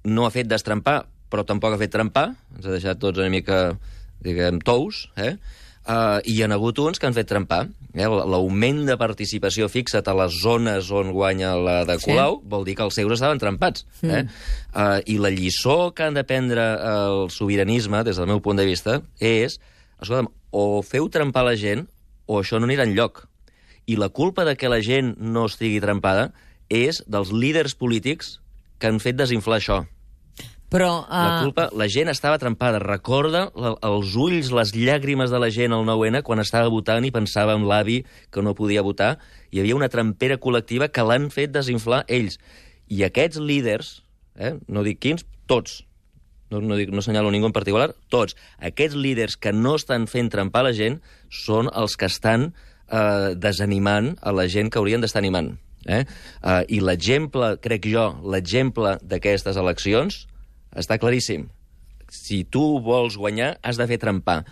no 0.07 0.25
ha 0.25 0.33
fet 0.33 0.49
destrempar, 0.49 1.05
però 1.31 1.45
tampoc 1.47 1.75
ha 1.75 1.79
fet 1.81 1.93
trempar. 1.93 2.31
Ens 2.57 2.67
ha 2.67 2.75
deixat 2.75 2.99
tots 2.99 3.19
una 3.19 3.31
mica, 3.31 3.77
diguem, 4.23 4.59
tous, 4.63 5.07
eh? 5.19 5.35
Uh, 5.87 6.19
I 6.27 6.33
hi 6.35 6.41
ha 6.43 6.49
hagut 6.51 6.79
uns 6.83 6.99
que 6.99 7.07
han 7.07 7.15
fet 7.15 7.29
trempar. 7.29 7.61
Eh? 7.95 8.07
L'augment 8.07 8.81
de 8.89 8.97
participació 8.99 9.69
fixa't 9.71 10.09
a 10.11 10.15
les 10.19 10.35
zones 10.43 10.89
on 10.91 11.13
guanya 11.15 11.53
la 11.55 11.77
de 11.87 11.95
Sí. 11.97 12.09
Colau 12.11 12.41
vol 12.43 12.65
dir 12.67 12.75
que 12.75 12.83
els 12.83 12.97
seus 12.99 13.13
estaven 13.15 13.39
trempats. 13.39 13.85
Eh? 14.03 14.25
Uh, 14.75 14.99
I 15.07 15.15
la 15.23 15.31
lliçó 15.31 15.93
que 15.95 16.03
han 16.03 16.13
de 16.13 16.25
prendre 16.27 16.65
el 16.91 17.29
sobiranisme, 17.31 18.03
des 18.03 18.19
del 18.19 18.27
meu 18.27 18.41
punt 18.43 18.59
de 18.59 18.67
vista, 18.67 18.99
és, 19.19 19.61
escolta'm, 20.01 20.27
o 20.51 20.81
feu 20.83 21.07
trempar 21.07 21.45
la 21.47 21.55
gent 21.55 21.87
o 22.27 22.41
això 22.41 22.59
no 22.59 22.67
anirà 22.67 22.83
enlloc. 22.83 23.23
I 23.87 23.95
la 23.95 24.09
culpa 24.09 24.43
de 24.43 24.57
que 24.59 24.67
la 24.67 24.81
gent 24.83 25.15
no 25.17 25.45
estigui 25.47 25.79
trempada 25.79 26.33
és 26.69 27.03
dels 27.07 27.31
líders 27.31 27.75
polítics 27.75 28.37
que 28.77 28.89
han 28.89 28.99
fet 29.03 29.17
desinflar 29.17 29.61
això. 29.61 29.83
Però... 30.67 30.89
La 31.07 31.39
Uh, 31.39 31.43
culpa, 31.45 31.69
la 31.79 31.87
gent 31.87 32.11
estava 32.11 32.39
trempada. 32.41 32.81
Recorda 32.83 33.45
la, 33.55 33.73
els 33.87 34.15
ulls, 34.19 34.51
les 34.51 34.73
llàgrimes 34.75 35.31
de 35.31 35.39
la 35.39 35.49
gent 35.53 35.73
al 35.73 35.87
9-N 35.87 36.21
quan 36.27 36.43
estava 36.43 36.71
votant 36.71 37.07
i 37.07 37.13
pensava 37.15 37.55
en 37.55 37.63
l'avi 37.69 38.01
que 38.33 38.43
no 38.43 38.55
podia 38.57 38.83
votar. 38.83 39.15
Hi 39.51 39.63
havia 39.63 39.77
una 39.77 39.91
trempera 39.91 40.39
col·lectiva 40.43 40.91
que 40.91 41.05
l'han 41.07 41.29
fet 41.31 41.53
desinflar 41.55 42.03
ells. 42.11 42.35
I 42.91 43.05
aquests 43.07 43.39
líders, 43.39 44.01
eh, 44.35 44.57
no 44.67 44.83
dic 44.83 44.99
quins, 45.03 45.23
tots, 45.47 45.81
no, 46.51 46.59
no, 46.59 46.75
dic, 46.79 46.91
no 46.91 47.03
senyalo 47.03 47.31
ningú 47.31 47.49
en 47.49 47.55
particular, 47.55 47.93
tots, 48.11 48.35
aquests 48.59 48.95
líders 48.95 49.37
que 49.39 49.53
no 49.55 49.75
estan 49.79 50.07
fent 50.11 50.31
trempar 50.31 50.65
la 50.67 50.75
gent 50.75 50.99
són 51.31 51.71
els 51.71 51.95
que 51.99 52.11
estan 52.11 52.51
eh, 52.51 53.35
desanimant 53.35 54.15
a 54.21 54.35
la 54.35 54.47
gent 54.51 54.71
que 54.71 54.79
haurien 54.79 55.03
d'estar 55.03 55.23
animant. 55.23 55.55
Eh? 55.87 56.03
Eh, 56.03 56.63
I 56.77 56.81
l'exemple, 56.83 57.55
crec 57.63 57.87
jo, 57.89 58.09
l'exemple 58.27 58.97
d'aquestes 59.01 59.57
eleccions 59.57 60.25
està 60.77 60.99
claríssim. 61.01 61.47
Si 62.11 62.43
tu 62.43 62.77
vols 62.83 63.17
guanyar, 63.19 63.55
has 63.63 63.79
de 63.79 63.87
fer 63.89 63.99
trempar. 64.01 64.43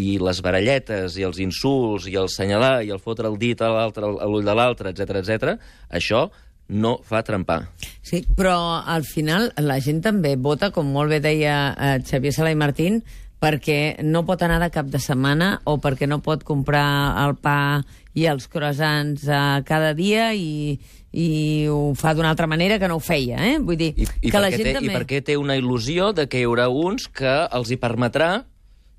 I 0.00 0.16
les 0.18 0.40
baralletes, 0.42 1.18
i 1.20 1.26
els 1.26 1.38
insults, 1.42 2.08
i 2.10 2.16
el 2.18 2.30
senyalar, 2.32 2.80
i 2.82 2.90
el 2.90 3.02
fotre 3.02 3.28
el 3.30 3.38
dit 3.38 3.60
a 3.62 3.70
l'altre, 3.70 4.08
a 4.08 4.26
l'ull 4.30 4.46
de 4.46 4.56
l'altre, 4.56 4.90
etc 4.90 5.20
etc, 5.20 5.54
això 5.90 6.26
no 6.68 6.96
fa 7.04 7.20
trempar. 7.22 7.60
Sí, 8.02 8.22
però 8.36 8.80
al 8.80 9.04
final 9.04 9.50
la 9.60 9.78
gent 9.84 10.00
també 10.02 10.34
vota, 10.40 10.72
com 10.74 10.88
molt 10.90 11.12
bé 11.12 11.20
deia 11.22 11.58
eh, 11.76 11.98
Xavier 12.08 12.32
Sala 12.34 12.54
i 12.54 12.58
Martín, 12.58 13.02
perquè 13.42 14.02
no 14.06 14.24
pot 14.26 14.42
anar 14.42 14.58
de 14.62 14.70
cap 14.72 14.88
de 14.90 15.00
setmana 15.02 15.58
o 15.68 15.76
perquè 15.82 16.08
no 16.08 16.20
pot 16.24 16.44
comprar 16.46 16.86
el 17.24 17.36
pa 17.36 17.82
i 18.14 18.28
els 18.30 18.46
croissants 18.48 19.26
eh, 19.26 19.40
cada 19.66 19.92
dia 19.98 20.30
i, 20.38 20.78
i 21.12 21.28
ho 21.70 21.92
fa 21.98 22.14
d'una 22.14 22.30
altra 22.32 22.48
manera 22.50 22.78
que 22.78 22.88
no 22.88 23.00
ho 23.00 23.04
feia, 23.04 23.40
eh? 23.42 23.58
Vull 23.58 23.78
dir, 23.80 23.92
I, 23.96 24.06
i, 24.22 24.30
que 24.30 24.40
la 24.40 24.50
gent 24.54 24.70
té, 24.70 24.74
també... 24.78 24.92
I 24.92 24.96
perquè 24.96 25.20
té 25.26 25.36
una 25.40 25.58
il·lusió 25.58 26.12
de 26.16 26.28
que 26.30 26.40
hi 26.40 26.48
haurà 26.48 26.70
uns 26.70 27.08
que 27.10 27.36
els 27.50 27.74
hi 27.74 27.80
permetrà 27.82 28.32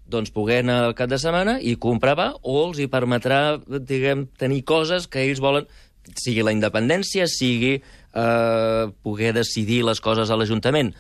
doncs, 0.06 0.30
poder 0.30 0.60
anar 0.62 0.84
al 0.86 0.94
cap 0.98 1.10
de 1.10 1.18
setmana 1.18 1.58
i 1.58 1.74
comprar 1.82 2.14
pa, 2.20 2.28
o 2.44 2.60
els 2.68 2.78
hi 2.78 2.86
permetrà, 2.92 3.58
diguem, 3.66 4.28
tenir 4.38 4.62
coses 4.68 5.10
que 5.10 5.24
ells 5.26 5.42
volen 5.42 5.66
sigui 6.14 6.44
la 6.46 6.54
independència, 6.54 7.26
sigui 7.26 7.80
eh, 7.80 8.84
poder 9.02 9.34
decidir 9.34 9.82
les 9.88 10.02
coses 10.04 10.30
a 10.30 10.38
l'Ajuntament 10.38 10.94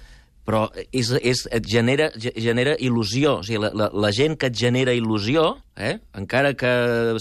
però 0.46 0.68
és, 0.94 1.10
és, 1.26 1.44
et 1.54 1.68
genera, 1.68 2.12
genera 2.16 2.76
il·lusió. 2.78 3.40
O 3.42 3.46
sigui, 3.46 3.60
la, 3.64 3.72
la, 3.74 3.90
la 4.06 4.12
gent 4.16 4.38
que 4.40 4.52
et 4.52 4.58
genera 4.58 4.94
il·lusió, 4.94 5.56
eh, 5.76 5.98
encara 6.18 6.54
que 6.58 6.72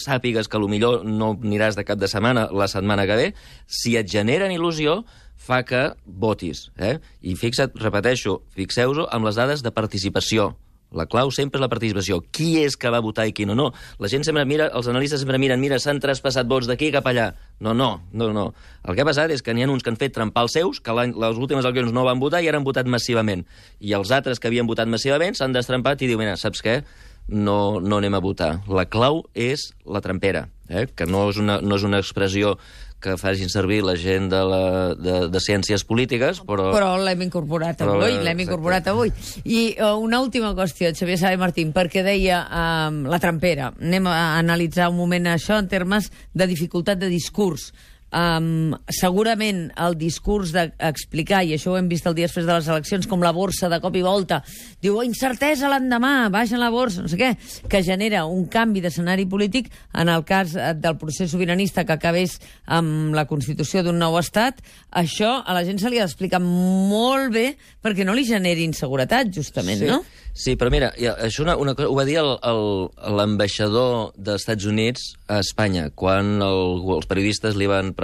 sàpigues 0.05 0.51
que 0.51 0.61
millor 0.61 1.03
no 1.09 1.33
aniràs 1.35 1.79
de 1.79 1.87
cap 1.89 1.99
de 1.99 2.11
setmana 2.11 2.49
la 2.53 2.69
setmana 2.69 3.07
que 3.09 3.17
ve, 3.17 3.29
si 3.67 3.97
et 3.97 4.11
generen 4.11 4.53
il·lusió, 4.53 5.03
fa 5.37 5.63
que 5.65 5.87
votis. 6.05 6.69
Eh? 6.77 6.99
I 7.23 7.35
fixa't, 7.37 7.75
repeteixo, 7.81 8.43
fixeu-vos 8.57 9.09
amb 9.11 9.29
les 9.29 9.41
dades 9.41 9.65
de 9.65 9.73
participació. 9.75 10.53
La 10.95 11.07
clau 11.11 11.33
sempre 11.35 11.59
és 11.59 11.65
la 11.65 11.69
participació. 11.71 12.21
Qui 12.35 12.63
és 12.63 12.77
que 12.81 12.91
va 12.93 13.03
votar 13.05 13.27
i 13.29 13.35
qui 13.35 13.47
no? 13.49 13.57
No. 13.59 13.71
La 14.03 14.11
gent 14.11 14.25
sempre 14.27 14.45
mira, 14.49 14.69
els 14.73 14.89
analistes 14.91 15.25
sempre 15.25 15.41
miren, 15.43 15.61
mira, 15.63 15.81
s'han 15.83 16.01
traspassat 16.03 16.49
vots 16.51 16.71
d'aquí 16.71 16.93
cap 16.95 17.07
allà. 17.11 17.33
No, 17.61 17.75
no, 17.75 17.91
no, 18.13 18.31
no. 18.35 18.47
El 18.85 18.95
que 18.97 19.05
ha 19.05 19.09
passat 19.09 19.35
és 19.35 19.43
que 19.43 19.55
n'hi 19.55 19.67
ha 19.67 19.71
uns 19.71 19.83
que 19.83 19.91
han 19.93 20.01
fet 20.01 20.15
trempar 20.15 20.47
els 20.47 20.55
seus, 20.55 20.81
que 20.81 20.95
les 20.95 21.41
últimes 21.41 21.67
eleccions 21.67 21.95
no 21.95 22.07
van 22.07 22.23
votar 22.23 22.43
i 22.45 22.51
ara 22.51 22.61
han 22.63 22.67
votat 22.67 22.89
massivament. 22.91 23.45
I 23.81 23.97
els 23.99 24.15
altres 24.15 24.41
que 24.41 24.51
havien 24.51 24.71
votat 24.71 24.91
massivament 24.91 25.35
s'han 25.39 25.57
destrempat 25.57 26.03
i 26.03 26.11
diuen, 26.11 26.27
mira, 26.27 26.39
saps 26.41 26.63
què? 26.65 26.81
No, 27.27 27.81
no 27.81 27.99
anem 27.99 28.15
a 28.15 28.21
votar. 28.21 28.51
La 28.69 28.85
clau 28.85 29.23
és 29.35 29.71
la 29.89 30.03
trempera, 30.05 30.49
eh? 30.69 30.87
que 30.95 31.07
no 31.09 31.29
és, 31.31 31.41
una, 31.41 31.61
no 31.65 31.79
és 31.81 31.87
una 31.87 32.03
expressió 32.03 32.59
que 33.05 33.19
facin 33.21 33.53
servir 33.53 33.83
la 33.85 33.95
gent 34.01 34.31
de, 34.33 34.41
la, 34.49 34.65
de, 34.97 35.17
de 35.29 35.43
ciències 35.45 35.85
polítiques, 35.85 36.41
però... 36.49 36.71
Però 36.75 36.91
l'hem 37.05 37.27
incorporat 37.27 37.79
però, 37.83 37.99
avui, 38.01 38.17
l'hem 38.25 38.45
incorporat 38.47 38.89
avui. 38.93 39.13
I 39.45 39.63
uh, 39.77 39.95
una 40.01 40.23
última 40.25 40.55
qüestió, 40.57 40.93
Xavier 40.97 41.21
Sabe 41.21 41.41
Martín, 41.41 41.75
perquè 41.77 42.05
deia 42.07 42.43
uh, 42.49 43.03
la 43.11 43.21
trampera. 43.21 43.75
Anem 43.77 44.09
a 44.09 44.21
analitzar 44.39 44.89
un 44.93 44.99
moment 45.03 45.35
això 45.35 45.61
en 45.61 45.69
termes 45.69 46.09
de 46.33 46.49
dificultat 46.49 47.03
de 47.03 47.13
discurs. 47.13 47.73
Um, 48.15 48.77
segurament 48.95 49.65
el 49.83 49.97
discurs 49.99 50.53
d'explicar, 50.55 51.41
i 51.43 51.57
això 51.57 51.73
ho 51.73 51.79
hem 51.81 51.89
vist 51.91 52.07
el 52.07 52.15
dia 52.15 52.29
després 52.29 52.47
de 52.47 52.55
les 52.55 52.69
eleccions, 52.71 53.09
com 53.11 53.25
la 53.25 53.33
borsa 53.35 53.67
de 53.73 53.81
cop 53.83 53.97
i 53.99 54.05
volta, 54.07 54.39
diu, 54.79 55.01
oh, 55.01 55.03
incertesa 55.03 55.67
l'endemà, 55.73 56.29
baixa 56.31 56.61
la 56.61 56.71
borsa, 56.71 57.03
no 57.03 57.11
sé 57.11 57.19
què, 57.19 57.33
que 57.71 57.83
genera 57.83 58.23
un 58.31 58.47
canvi 58.53 58.85
d'escenari 58.85 59.27
polític 59.27 59.73
en 59.99 60.13
el 60.13 60.23
cas 60.29 60.55
eh, 60.55 60.71
del 60.79 60.95
procés 61.01 61.35
sobiranista 61.35 61.83
que 61.83 61.97
acabés 61.97 62.39
amb 62.71 63.17
la 63.19 63.27
constitució 63.27 63.83
d'un 63.83 63.99
nou 63.99 64.15
estat, 64.21 64.63
això 64.95 65.41
a 65.43 65.57
la 65.57 65.65
gent 65.67 65.83
se 65.83 65.91
li 65.91 65.99
ha 65.99 66.07
d'explicar 66.07 66.39
molt 66.45 67.35
bé 67.35 67.49
perquè 67.83 68.07
no 68.07 68.15
li 68.15 68.29
generi 68.29 68.63
inseguretat, 68.69 69.35
justament, 69.35 69.83
sí. 69.83 69.91
no? 69.91 70.05
Sí, 70.35 70.57
però 70.59 70.67
mira, 70.67 70.89
això 71.23 71.45
una, 71.45 71.55
una 71.63 71.77
cosa, 71.79 71.87
ho 71.93 71.95
va 71.95 72.05
dir 72.07 72.17
l'ambaixador 72.19 74.17
dels 74.19 74.43
Estats 74.43 74.67
Units 74.67 75.13
a 75.31 75.39
Espanya, 75.45 75.93
quan 75.95 76.43
el, 76.43 76.83
els 76.97 77.07
periodistes 77.07 77.55
li 77.55 77.69
van 77.71 77.93
preguntar 77.95 78.04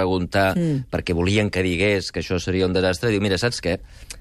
mm. 0.54 0.90
perquè 0.92 1.16
volien 1.16 1.50
que 1.50 1.64
digués 1.66 2.11
que 2.12 2.23
això 2.25 2.38
seria 2.40 2.69
un 2.69 2.76
desastre, 2.76 3.11
diu, 3.12 3.23
mira, 3.23 3.38
saps 3.40 3.62
què? 3.64 3.78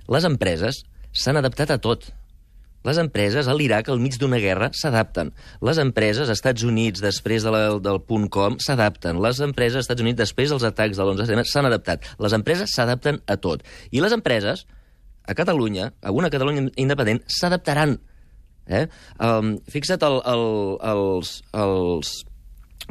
Les 0.09 0.25
empreses 0.27 0.83
s'han 1.11 1.39
adaptat 1.39 1.71
a 1.75 1.79
tot. 1.81 2.09
Les 2.87 2.97
empreses 3.01 3.47
a 3.51 3.53
l'Iraq, 3.53 3.89
al 3.91 3.99
mig 3.99 4.15
d'una 4.19 4.39
guerra, 4.39 4.69
s'adapten. 4.71 5.33
Les 5.67 5.79
empreses 5.81 6.23
als 6.23 6.37
Estats 6.37 6.63
Units, 6.63 7.01
després 7.03 7.43
de 7.43 7.51
la, 7.51 7.61
del 7.83 7.99
punt 8.07 8.29
com, 8.31 8.55
s'adapten. 8.63 9.19
Les 9.19 9.41
empreses 9.43 9.81
als 9.81 9.89
Estats 9.89 10.05
Units, 10.05 10.19
després 10.21 10.53
dels 10.53 10.63
atacs 10.63 10.95
de 10.95 11.03
l'11 11.03 11.19
de 11.19 11.27
setembre, 11.27 11.49
s'han 11.51 11.67
adaptat. 11.67 12.07
Les 12.23 12.35
empreses 12.37 12.71
s'adapten 12.75 13.19
a 13.27 13.35
tot. 13.43 13.65
I 13.91 13.99
les 13.99 14.15
empreses 14.15 14.63
a 15.27 15.35
Catalunya, 15.35 15.91
a 16.01 16.13
una 16.15 16.31
Catalunya 16.31 16.69
independent, 16.79 17.19
s'adaptaran. 17.27 17.97
Eh? 18.69 18.85
Um, 19.19 19.57
fixa't 19.67 20.05
el, 20.07 20.21
el, 20.23 20.45
els, 20.93 21.35
els... 21.53 22.13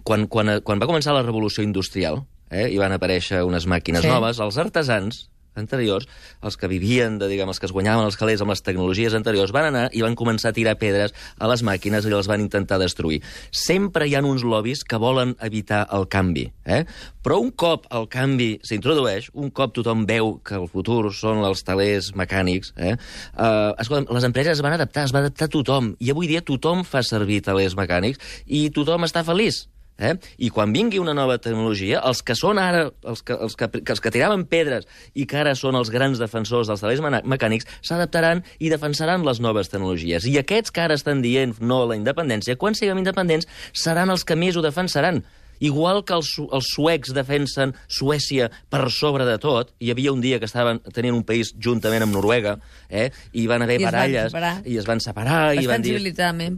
Quan, 0.04 0.28
quan, 0.30 0.58
quan 0.62 0.78
va 0.78 0.86
començar 0.86 1.16
la 1.16 1.24
revolució 1.24 1.64
industrial, 1.64 2.20
eh, 2.50 2.68
i 2.68 2.78
van 2.80 2.94
aparèixer 2.96 3.42
unes 3.46 3.68
màquines 3.70 4.06
sí. 4.06 4.12
noves, 4.12 4.40
els 4.44 4.60
artesans 4.60 5.26
anteriors, 5.58 6.08
els 6.42 6.56
que 6.56 6.70
vivien, 6.70 7.18
de, 7.18 7.28
diguem, 7.28 7.50
els 7.50 7.60
que 7.60 7.68
es 7.68 7.74
guanyaven 7.74 8.06
els 8.08 8.16
calés 8.16 8.40
amb 8.42 8.54
les 8.54 8.62
tecnologies 8.64 9.14
anteriors, 9.18 9.52
van 9.54 9.68
anar 9.72 9.84
i 9.92 10.04
van 10.04 10.16
començar 10.18 10.52
a 10.52 10.56
tirar 10.56 10.78
pedres 10.80 11.14
a 11.36 11.50
les 11.50 11.64
màquines 11.66 12.06
i 12.06 12.12
les 12.14 12.30
van 12.30 12.44
intentar 12.44 12.78
destruir. 12.80 13.20
Sempre 13.50 14.08
hi 14.08 14.16
ha 14.16 14.22
uns 14.24 14.46
lobbies 14.46 14.84
que 14.88 15.00
volen 15.02 15.34
evitar 15.44 15.84
el 15.94 16.08
canvi, 16.08 16.48
eh? 16.64 16.84
però 17.22 17.40
un 17.42 17.50
cop 17.50 17.88
el 17.92 18.08
canvi 18.08 18.50
s'introdueix, 18.64 19.30
un 19.34 19.50
cop 19.54 19.74
tothom 19.76 20.06
veu 20.08 20.38
que 20.46 20.56
el 20.56 20.68
futur 20.70 21.12
són 21.12 21.42
els 21.44 21.64
talers 21.66 22.12
mecànics, 22.16 22.72
eh? 22.78 22.94
Uh, 23.34 23.74
escolta, 23.82 24.14
les 24.14 24.28
empreses 24.28 24.56
es 24.56 24.64
van 24.64 24.78
adaptar, 24.78 25.04
es 25.08 25.12
va 25.14 25.24
adaptar 25.24 25.50
tothom, 25.52 25.92
i 26.00 26.12
avui 26.14 26.30
dia 26.30 26.44
tothom 26.46 26.86
fa 26.88 27.02
servir 27.04 27.42
talers 27.44 27.76
mecànics 27.76 28.22
i 28.46 28.68
tothom 28.72 29.04
està 29.08 29.26
feliç. 29.26 29.66
Eh? 29.98 30.14
I 30.38 30.50
quan 30.54 30.72
vingui 30.74 31.00
una 31.02 31.14
nova 31.16 31.40
tecnologia, 31.42 31.98
els 32.06 32.22
que 32.22 32.36
són 32.38 32.60
ara, 32.62 32.84
els 33.02 33.24
que, 33.26 33.34
els 33.34 33.58
que, 33.58 33.66
els 33.82 34.02
que 34.02 34.12
tiraven 34.14 34.44
pedres 34.46 34.86
i 35.18 35.26
que 35.26 35.40
ara 35.40 35.56
són 35.58 35.74
els 35.78 35.90
grans 35.90 36.22
defensors 36.22 36.70
dels 36.70 36.84
talers 36.84 37.02
mecànics, 37.02 37.66
s'adaptaran 37.82 38.44
i 38.62 38.70
defensaran 38.70 39.26
les 39.26 39.42
noves 39.42 39.72
tecnologies. 39.72 40.28
I 40.30 40.38
aquests 40.38 40.70
que 40.70 40.86
ara 40.86 40.98
estan 40.98 41.22
dient 41.24 41.56
no 41.58 41.82
a 41.82 41.90
la 41.90 41.98
independència, 41.98 42.56
quan 42.56 42.78
siguem 42.78 43.02
independents, 43.02 43.50
seran 43.74 44.14
els 44.14 44.24
que 44.24 44.38
més 44.38 44.56
ho 44.56 44.62
defensaran. 44.62 45.24
Igual 45.64 46.04
que 46.06 46.16
els, 46.16 46.30
els 46.38 46.70
suecs 46.74 47.12
defensen 47.16 47.74
Suècia 47.88 48.48
per 48.70 48.86
sobre 48.94 49.26
de 49.28 49.36
tot, 49.42 49.72
hi 49.82 49.92
havia 49.92 50.12
un 50.14 50.22
dia 50.24 50.38
que 50.38 50.48
estaven 50.48 50.80
tenint 50.94 51.16
un 51.16 51.24
país 51.28 51.52
juntament 51.58 52.06
amb 52.06 52.14
Noruega, 52.14 52.56
eh, 52.88 53.08
i 53.32 53.46
van 53.50 53.64
haver 53.66 53.80
I 53.80 53.88
baralles, 53.88 54.36
i 54.64 54.78
es 54.80 54.88
van 54.88 55.02
separar... 55.04 55.54
i 55.58 55.66
van 55.70 55.84
dir... 55.84 55.96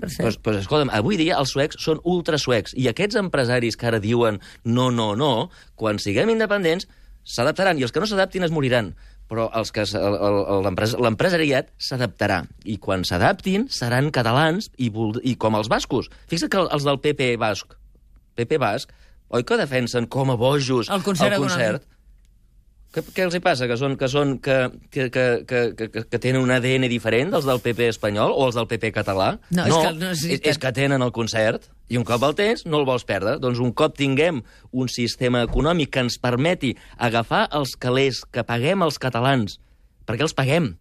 per 0.01 0.11
cert. 0.13 0.25
Pues, 0.27 0.41
pues, 0.43 0.63
escolta'm, 0.65 0.93
avui 0.95 1.21
dia 1.21 1.39
els 1.41 1.55
suecs 1.57 1.81
són 1.81 2.03
ultrasuecs, 2.05 2.77
i 2.77 2.89
aquests 2.91 3.19
empresaris 3.21 3.79
que 3.81 3.91
ara 3.91 4.03
diuen 4.03 4.41
no, 4.65 4.91
no, 4.91 5.13
no, 5.19 5.49
quan 5.81 6.03
siguem 6.03 6.33
independents, 6.37 6.89
s'adaptaran, 7.25 7.79
i 7.79 7.87
els 7.87 7.95
que 7.95 8.03
no 8.03 8.09
s'adaptin 8.11 8.47
es 8.47 8.55
moriran 8.55 8.95
però 9.31 9.47
els 9.55 9.71
que 9.71 9.85
l'empresariat 9.87 11.69
s'adaptarà. 11.79 12.41
I 12.67 12.81
quan 12.83 13.05
s'adaptin, 13.07 13.69
seran 13.71 14.11
catalans 14.11 14.73
i, 14.75 14.91
i 15.23 15.37
com 15.39 15.55
els 15.55 15.71
bascos. 15.71 16.11
Fixa't 16.27 16.51
que 16.51 16.65
els 16.67 16.87
del 16.89 16.99
PP 16.99 17.37
basc 17.39 17.77
PP 18.39 18.61
Basc, 18.63 18.93
oi 19.31 19.47
que 19.47 19.59
defensen 19.61 20.09
com 20.11 20.33
a 20.33 20.39
bojos 20.39 20.91
el 20.91 21.03
concert? 21.07 21.37
El 21.39 21.47
concert? 21.47 21.89
Què, 22.91 23.05
què 23.15 23.23
els 23.23 23.37
hi 23.37 23.41
passa? 23.43 23.69
Que, 23.71 23.77
són, 23.79 23.93
que, 23.95 24.09
són, 24.11 24.33
que, 24.43 24.57
que, 24.91 25.05
que, 25.15 25.29
que, 25.47 25.87
que 26.11 26.19
tenen 26.19 26.43
un 26.43 26.51
ADN 26.51 26.89
diferent 26.91 27.31
dels 27.31 27.47
del 27.47 27.61
PP 27.63 27.87
espanyol 27.93 28.35
o 28.35 28.49
els 28.49 28.59
del 28.59 28.67
PP 28.67 28.91
català? 28.97 29.29
No, 29.55 29.63
no, 29.63 29.67
és, 29.69 29.77
que, 29.77 29.93
no 30.01 30.09
és, 30.11 30.25
és, 30.27 30.43
és 30.51 30.59
que 30.59 30.73
tenen 30.75 31.07
el 31.07 31.13
concert 31.15 31.69
i 31.87 32.01
un 32.01 32.07
cop 32.07 32.27
el 32.27 32.35
tens 32.39 32.67
no 32.67 32.81
el 32.83 32.89
vols 32.89 33.07
perdre. 33.07 33.37
Doncs 33.39 33.63
un 33.63 33.71
cop 33.79 33.95
tinguem 33.99 34.43
un 34.75 34.91
sistema 34.91 35.45
econòmic 35.47 35.95
que 35.95 36.03
ens 36.03 36.19
permeti 36.19 36.73
agafar 36.99 37.45
els 37.55 37.77
calés 37.79 38.25
que 38.27 38.43
paguem 38.47 38.83
els 38.83 38.99
catalans, 38.99 39.61
perquè 40.03 40.27
els 40.27 40.35
paguem, 40.35 40.73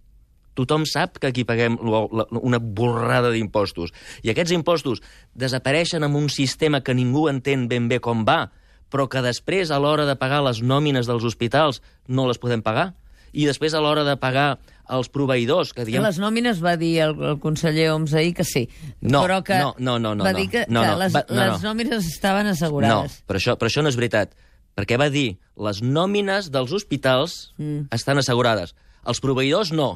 tothom 0.57 0.85
sap 0.89 1.19
que 1.19 1.29
aquí 1.29 1.45
paguem 1.47 1.77
una 1.79 2.59
borrada 2.59 3.31
d'impostos. 3.33 3.93
I 4.23 4.33
aquests 4.33 4.55
impostos 4.55 5.03
desapareixen 5.33 6.03
amb 6.05 6.17
un 6.19 6.29
sistema 6.33 6.81
que 6.81 6.95
ningú 6.97 7.27
entén 7.31 7.67
ben 7.71 7.87
bé 7.91 7.99
com 8.03 8.25
va, 8.27 8.49
però 8.89 9.05
que 9.09 9.21
després, 9.21 9.69
a 9.71 9.77
l'hora 9.79 10.07
de 10.09 10.17
pagar 10.17 10.41
les 10.45 10.63
nòmines 10.65 11.07
dels 11.07 11.23
hospitals, 11.23 11.83
no 12.07 12.27
les 12.27 12.41
podem 12.41 12.63
pagar. 12.65 12.93
I 13.29 13.45
després, 13.45 13.75
a 13.77 13.81
l'hora 13.83 14.03
de 14.07 14.15
pagar 14.17 14.57
els 14.89 15.09
proveïdors... 15.13 15.71
Que 15.77 15.85
diem... 15.85 16.01
Les 16.01 16.17
nòmines 16.21 16.61
va 16.65 16.73
dir 16.81 16.95
el, 17.05 17.13
el 17.31 17.37
conseller 17.41 17.91
Oms 17.93 18.15
ahir 18.17 18.33
que 18.39 18.45
sí. 18.47 18.65
No, 19.01 19.21
però 19.21 19.39
que 19.45 19.59
no, 19.61 19.75
no, 19.77 19.99
no, 20.01 20.15
no. 20.17 20.25
Va 20.25 20.33
dir 20.33 20.47
que, 20.49 20.65
no, 20.67 20.81
no, 20.81 20.85
que 20.87 20.99
les, 21.03 21.13
va, 21.13 21.23
no, 21.29 21.39
les 21.39 21.65
nòmines 21.65 22.09
estaven 22.09 22.49
assegurades. 22.49 23.19
No, 23.19 23.27
però 23.29 23.41
això, 23.41 23.55
però 23.59 23.69
això 23.69 23.85
no 23.85 23.93
és 23.93 23.99
veritat. 23.99 24.33
Perquè 24.79 24.97
va 24.97 25.09
dir 25.13 25.27
les 25.61 25.83
nòmines 25.85 26.49
dels 26.53 26.73
hospitals 26.73 27.53
mm. 27.59 27.89
estan 27.95 28.21
assegurades. 28.21 28.73
Els 29.05 29.21
proveïdors 29.23 29.73
no. 29.75 29.91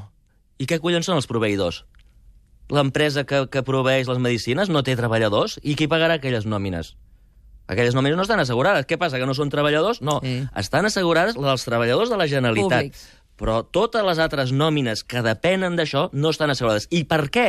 I 0.62 0.68
què 0.70 0.80
collons 0.82 1.08
són 1.10 1.20
els 1.20 1.30
proveïdors? 1.30 1.84
L'empresa 2.74 3.26
que, 3.28 3.46
que 3.52 3.64
proveeix 3.66 4.08
les 4.08 4.22
medicines 4.22 4.70
no 4.72 4.84
té 4.86 4.96
treballadors? 4.96 5.58
I 5.64 5.76
qui 5.80 5.90
pagarà 5.92 6.20
aquelles 6.20 6.48
nòmines? 6.50 6.94
Aquelles 7.68 7.96
nòmines 7.96 8.18
no 8.20 8.26
estan 8.26 8.42
assegurades. 8.44 8.86
Què 8.88 8.98
passa, 9.00 9.20
que 9.20 9.28
no 9.28 9.36
són 9.38 9.52
treballadors? 9.52 10.02
No, 10.04 10.20
sí. 10.24 10.42
estan 10.60 10.88
assegurades 10.88 11.38
les 11.38 11.48
dels 11.48 11.68
treballadors 11.68 12.12
de 12.12 12.20
la 12.20 12.28
Generalitat. 12.28 12.90
Públics. 12.90 13.06
Però 13.40 13.62
totes 13.66 14.04
les 14.06 14.20
altres 14.22 14.52
nòmines 14.54 15.04
que 15.10 15.24
depenen 15.26 15.78
d'això 15.80 16.10
no 16.14 16.32
estan 16.34 16.54
assegurades. 16.54 16.88
I 16.92 17.04
per 17.10 17.26
què? 17.34 17.48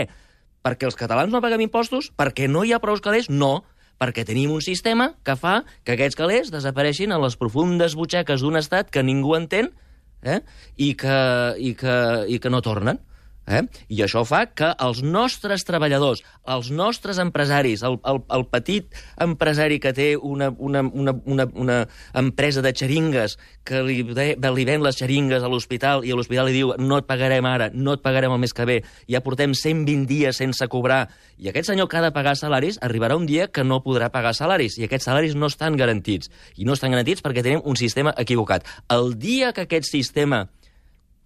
Perquè 0.64 0.88
els 0.88 0.96
catalans 0.96 1.34
no 1.34 1.42
paguem 1.44 1.66
impostos? 1.66 2.08
Perquè 2.16 2.49
no 2.49 2.64
hi 2.64 2.73
ha 2.73 2.80
prou 2.80 2.96
calés? 3.04 3.28
No, 3.28 3.66
perquè 4.00 4.25
tenim 4.26 4.54
un 4.54 4.62
sistema 4.64 5.12
que 5.26 5.37
fa 5.37 5.62
que 5.84 5.94
aquests 5.94 6.16
calés 6.18 6.50
desapareixin 6.54 7.12
a 7.12 7.20
les 7.20 7.37
profundes 7.37 7.99
butxeques 7.99 8.42
d'un 8.42 8.56
estat 8.61 8.90
que 8.90 9.04
ningú 9.04 9.37
entén 9.37 9.75
eh? 10.24 10.40
I, 10.76 10.94
que, 11.00 11.16
i, 11.58 11.74
que, 11.78 11.96
i 12.28 12.40
que 12.40 12.52
no 12.52 12.62
tornen. 12.64 13.00
Eh? 13.46 13.60
I 13.92 14.00
això 14.06 14.22
fa 14.24 14.46
que 14.56 14.70
els 14.80 15.02
nostres 15.04 15.66
treballadors, 15.68 16.22
els 16.48 16.70
nostres 16.72 17.18
empresaris, 17.20 17.82
el, 17.84 17.98
el, 18.08 18.22
el 18.32 18.46
petit 18.48 18.94
empresari 19.20 19.80
que 19.82 19.92
té 19.96 20.14
una, 20.16 20.48
una, 20.56 20.80
una, 20.80 21.12
una, 21.24 21.46
una 21.52 21.78
empresa 22.14 22.62
de 22.64 22.72
xeringues 22.72 23.36
que 23.64 23.82
li, 23.84 24.00
de, 24.16 24.32
li 24.56 24.64
ven 24.64 24.84
les 24.84 24.96
xeringues 24.96 25.44
a 25.44 25.50
l'hospital 25.52 26.06
i 26.08 26.12
a 26.12 26.16
l'hospital 26.16 26.48
li 26.48 26.56
diu 26.56 26.72
no 26.80 27.02
et 27.02 27.08
pagarem 27.08 27.44
ara, 27.48 27.68
no 27.74 27.98
et 27.98 28.04
pagarem 28.04 28.32
el 28.32 28.40
mes 28.40 28.56
que 28.56 28.68
ve, 28.68 28.80
ja 29.10 29.20
portem 29.24 29.52
120 29.52 30.08
dies 30.08 30.40
sense 30.40 30.68
cobrar, 30.72 31.04
i 31.36 31.50
aquest 31.50 31.68
senyor 31.72 31.90
que 31.90 32.00
ha 32.00 32.04
de 32.04 32.14
pagar 32.16 32.36
salaris 32.40 32.80
arribarà 32.84 33.18
un 33.20 33.28
dia 33.28 33.48
que 33.52 33.64
no 33.64 33.82
podrà 33.84 34.08
pagar 34.14 34.34
salaris, 34.36 34.78
i 34.78 34.88
aquests 34.88 35.10
salaris 35.10 35.36
no 35.36 35.52
estan 35.52 35.76
garantits. 35.76 36.30
I 36.56 36.64
no 36.64 36.76
estan 36.76 36.94
garantits 36.94 37.24
perquè 37.24 37.44
tenim 37.44 37.64
un 37.64 37.76
sistema 37.76 38.14
equivocat. 38.16 38.64
El 38.92 39.18
dia 39.20 39.52
que 39.52 39.66
aquest 39.68 39.90
sistema 39.90 40.46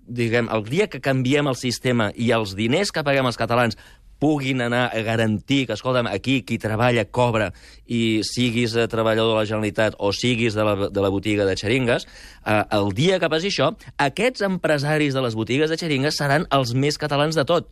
diguem, 0.08 0.48
el 0.52 0.64
dia 0.64 0.88
que 0.88 1.02
canviem 1.04 1.48
el 1.50 1.56
sistema 1.56 2.10
i 2.16 2.32
els 2.34 2.56
diners 2.58 2.92
que 2.92 3.04
paguem 3.04 3.28
els 3.28 3.38
catalans 3.38 3.78
puguin 4.18 4.60
anar 4.64 4.88
a 4.90 5.02
garantir 5.06 5.66
que, 5.68 5.76
escolta'm, 5.76 6.08
aquí 6.10 6.40
qui 6.42 6.58
treballa 6.58 7.04
cobra 7.06 7.52
i 7.86 8.20
siguis 8.26 8.74
treballador 8.90 9.30
de 9.30 9.38
la 9.38 9.46
Generalitat 9.46 9.98
o 9.98 10.10
siguis 10.12 10.58
de 10.58 10.66
la, 10.66 10.74
de 10.90 11.04
la 11.04 11.10
botiga 11.14 11.46
de 11.46 11.54
xeringues, 11.56 12.08
eh, 12.44 12.62
el 12.74 12.90
dia 12.98 13.20
que 13.22 13.30
passi 13.30 13.52
això, 13.52 13.70
aquests 13.96 14.42
empresaris 14.48 15.14
de 15.14 15.22
les 15.22 15.38
botigues 15.38 15.70
de 15.70 15.78
xeringues 15.78 16.18
seran 16.18 16.48
els 16.50 16.74
més 16.74 16.98
catalans 16.98 17.38
de 17.38 17.46
tot. 17.46 17.70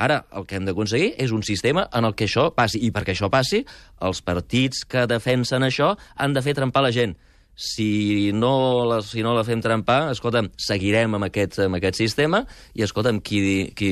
Ara, 0.00 0.22
el 0.32 0.46
que 0.48 0.56
hem 0.56 0.64
d'aconseguir 0.64 1.12
és 1.20 1.30
un 1.30 1.42
sistema 1.44 1.84
en 1.92 2.06
el 2.08 2.14
que 2.16 2.24
això 2.24 2.48
passi. 2.56 2.80
I 2.80 2.88
perquè 2.94 3.12
això 3.12 3.28
passi, 3.30 3.60
els 4.00 4.22
partits 4.24 4.86
que 4.88 5.04
defensen 5.06 5.66
això 5.66 5.92
han 6.16 6.32
de 6.32 6.42
fer 6.42 6.56
trempar 6.56 6.82
la 6.86 6.94
gent 6.94 7.18
si 7.60 8.32
no 8.32 8.52
la, 8.88 9.02
si 9.04 9.20
no 9.20 9.34
la 9.36 9.44
fem 9.44 9.60
trempar, 9.60 10.06
escolta'm, 10.14 10.48
seguirem 10.56 11.18
amb 11.18 11.28
aquest, 11.28 11.58
amb 11.66 11.76
aquest 11.76 12.00
sistema 12.00 12.40
i, 12.72 12.84
escolta'm, 12.86 13.20
qui, 13.20 13.42
qui 13.76 13.90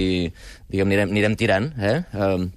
diguem, 0.73 0.89
anirem, 0.89 1.13
anirem 1.13 1.37
tirant, 1.37 1.69
eh? 1.77 1.99
Um, 2.17 2.49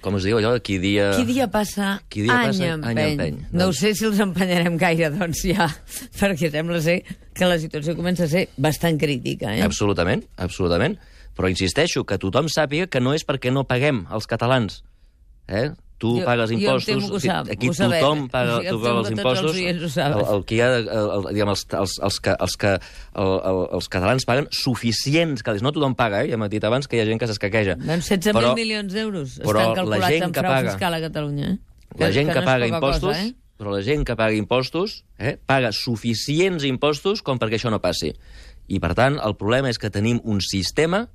com 0.00 0.16
es 0.16 0.24
diu 0.24 0.38
allò? 0.38 0.54
Qui 0.64 0.78
dia... 0.80 1.10
Qui 1.18 1.26
dia 1.28 1.48
passa, 1.52 1.98
Qui 2.08 2.24
dia 2.24 2.32
any, 2.38 2.52
passa, 2.52 2.72
empeny. 2.78 2.98
any 3.02 3.12
empeny. 3.12 3.38
No 3.50 3.66
Doncs- 3.66 3.68
ho 3.68 3.78
sé 3.82 3.92
si 3.98 4.06
els 4.08 4.20
empenyarem 4.24 4.76
gaire, 4.80 5.10
doncs 5.18 5.44
ja, 5.50 5.68
perquè 6.16 6.50
sembla 6.54 6.80
ser 6.84 7.00
que 7.36 7.48
la 7.50 7.58
situació 7.60 7.96
comença 7.98 8.24
a 8.24 8.32
ser 8.32 8.46
bastant 8.56 8.98
crítica. 9.00 9.52
Eh? 9.52 9.62
Absolutament, 9.66 10.24
absolutament. 10.40 10.96
Però 11.38 11.50
insisteixo, 11.50 12.02
que 12.08 12.16
tothom 12.18 12.48
sàpiga 12.50 12.88
que 12.90 13.02
no 13.04 13.12
és 13.14 13.26
perquè 13.26 13.52
no 13.54 13.66
paguem 13.68 14.06
els 14.14 14.26
catalans. 14.30 14.80
Eh? 15.48 15.70
Tu 15.98 16.12
Jo- 16.20 16.24
pagues 16.24 16.50
jo 16.52 16.54
impostos, 16.60 16.86
temo 16.94 17.08
que 17.10 17.20
sap, 17.24 17.48
aquí 17.50 17.72
sabem. 17.74 17.98
tothom 18.00 18.20
paga, 18.30 18.60
Jo 18.60 18.60
em 18.60 18.68
tu 18.70 18.78
paga 18.82 18.98
els 19.00 19.08
que 19.08 19.14
els 19.14 19.18
impostos. 19.18 19.56
ho 19.82 19.88
saben. 19.90 20.18
El, 20.20 20.34
el 20.36 20.44
que 20.46 20.54
hi 20.54 20.60
ha, 20.62 20.68
el, 20.76 20.88
el, 20.94 21.24
diguem, 21.34 21.48
els, 21.50 21.64
els, 21.74 21.94
els, 22.06 22.18
que, 22.22 22.34
els, 22.38 22.54
que, 22.56 22.70
el, 23.18 23.32
el, 23.50 23.58
els 23.80 23.88
catalans 23.90 24.24
paguen 24.28 24.46
suficients 24.54 25.42
calés. 25.42 25.64
No 25.66 25.72
tothom 25.74 25.96
paga, 25.98 26.22
eh? 26.22 26.30
ja 26.30 26.38
m'ha 26.38 26.46
dit 26.52 26.62
abans 26.68 26.86
que 26.86 26.96
hi 26.96 27.02
ha 27.02 27.08
gent 27.08 27.18
que 27.18 27.26
s'escaqueja. 27.26 27.74
Doncs 27.80 28.12
16.000 28.12 28.36
Però- 28.38 28.54
milions 28.54 28.92
d'euros 28.94 29.34
estan 29.40 29.56
la 29.58 29.74
calculats 29.74 30.12
gent 30.14 30.28
en 30.28 30.32
que 30.36 30.40
frau 30.44 30.52
paga- 30.54 30.70
fiscal 30.70 30.94
a 30.94 31.00
Catalunya. 31.08 31.50
Eh? 31.50 31.58
La 31.98 32.12
gent 32.14 32.28
que, 32.30 32.34
no 32.34 32.40
és 32.44 32.46
paga 32.52 32.66
impostos, 32.70 33.08
Cosa, 33.16 33.26
eh? 33.26 33.34
però 33.58 33.74
la 33.74 33.82
gent 33.82 34.06
que 34.06 34.14
paga 34.14 34.34
impostos, 34.38 35.02
eh, 35.18 35.36
paga 35.46 35.72
suficients 35.72 36.62
impostos 36.62 37.22
com 37.26 37.40
perquè 37.42 37.58
això 37.58 37.70
no 37.74 37.80
passi. 37.82 38.12
I, 38.68 38.78
per 38.78 38.94
tant, 38.94 39.18
el 39.18 39.34
problema 39.34 39.70
és 39.72 39.78
que 39.82 39.90
tenim 39.90 40.20
un 40.22 40.38
sistema 40.44 41.08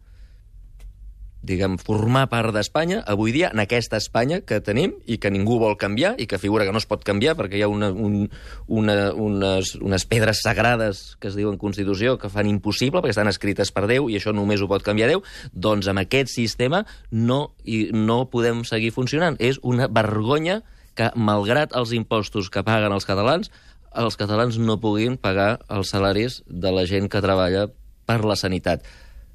diguem, 1.43 1.75
formar 1.77 2.29
part 2.31 2.53
d'Espanya, 2.55 3.01
avui 3.09 3.33
dia, 3.35 3.49
en 3.51 3.59
aquesta 3.59 3.99
Espanya 3.99 4.39
que 4.47 4.61
tenim 4.63 4.95
i 5.05 5.17
que 5.19 5.31
ningú 5.33 5.57
vol 5.59 5.75
canviar 5.79 6.13
i 6.17 6.27
que 6.29 6.39
figura 6.39 6.63
que 6.63 6.71
no 6.71 6.79
es 6.79 6.87
pot 6.87 7.03
canviar 7.03 7.35
perquè 7.39 7.59
hi 7.59 7.65
ha 7.65 7.69
una, 7.71 7.91
un, 7.91 8.29
una, 8.71 8.95
unes, 9.11 9.73
unes 9.83 10.05
pedres 10.07 10.39
sagrades 10.45 11.03
que 11.19 11.27
es 11.27 11.35
diuen 11.35 11.59
Constitució 11.59 12.15
que 12.21 12.31
fan 12.31 12.47
impossible 12.47 13.03
perquè 13.03 13.11
estan 13.17 13.31
escrites 13.31 13.73
per 13.75 13.85
Déu 13.91 14.07
i 14.07 14.15
això 14.19 14.31
només 14.35 14.63
ho 14.63 14.69
pot 14.71 14.85
canviar 14.87 15.11
Déu, 15.11 15.23
doncs 15.51 15.91
amb 15.91 16.05
aquest 16.05 16.31
sistema 16.31 16.85
no, 17.11 17.41
i 17.67 17.89
no 17.91 18.23
podem 18.31 18.63
seguir 18.67 18.93
funcionant. 18.95 19.35
És 19.43 19.59
una 19.67 19.89
vergonya 19.91 20.61
que, 20.95 21.11
malgrat 21.15 21.75
els 21.75 21.91
impostos 21.97 22.49
que 22.53 22.63
paguen 22.63 22.95
els 22.95 23.07
catalans, 23.09 23.51
els 23.93 24.17
catalans 24.17 24.57
no 24.57 24.79
puguin 24.81 25.19
pagar 25.21 25.57
els 25.69 25.91
salaris 25.93 26.41
de 26.47 26.71
la 26.73 26.87
gent 26.89 27.11
que 27.11 27.21
treballa 27.21 27.67
per 28.07 28.23
la 28.25 28.39
sanitat. 28.39 28.87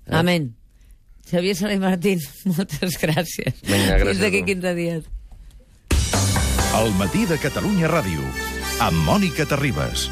Amén. 0.09 0.55
Xavier 1.29 1.57
Salé 1.57 1.79
Martín, 1.79 2.23
moltes 2.57 2.99
gràcies. 3.01 3.61
Vinga, 3.69 3.99
gràcies 4.01 4.15
Fins 4.15 4.25
d'aquí 4.25 4.43
a 4.43 4.47
tu. 4.47 4.53
15 4.55 4.75
dies. 4.79 5.03
El 6.79 6.93
matí 7.01 7.25
de 7.27 7.39
Catalunya 7.43 7.91
Ràdio, 7.91 8.23
amb 8.85 9.05
Mònica 9.09 9.49
Terribas. 9.49 10.09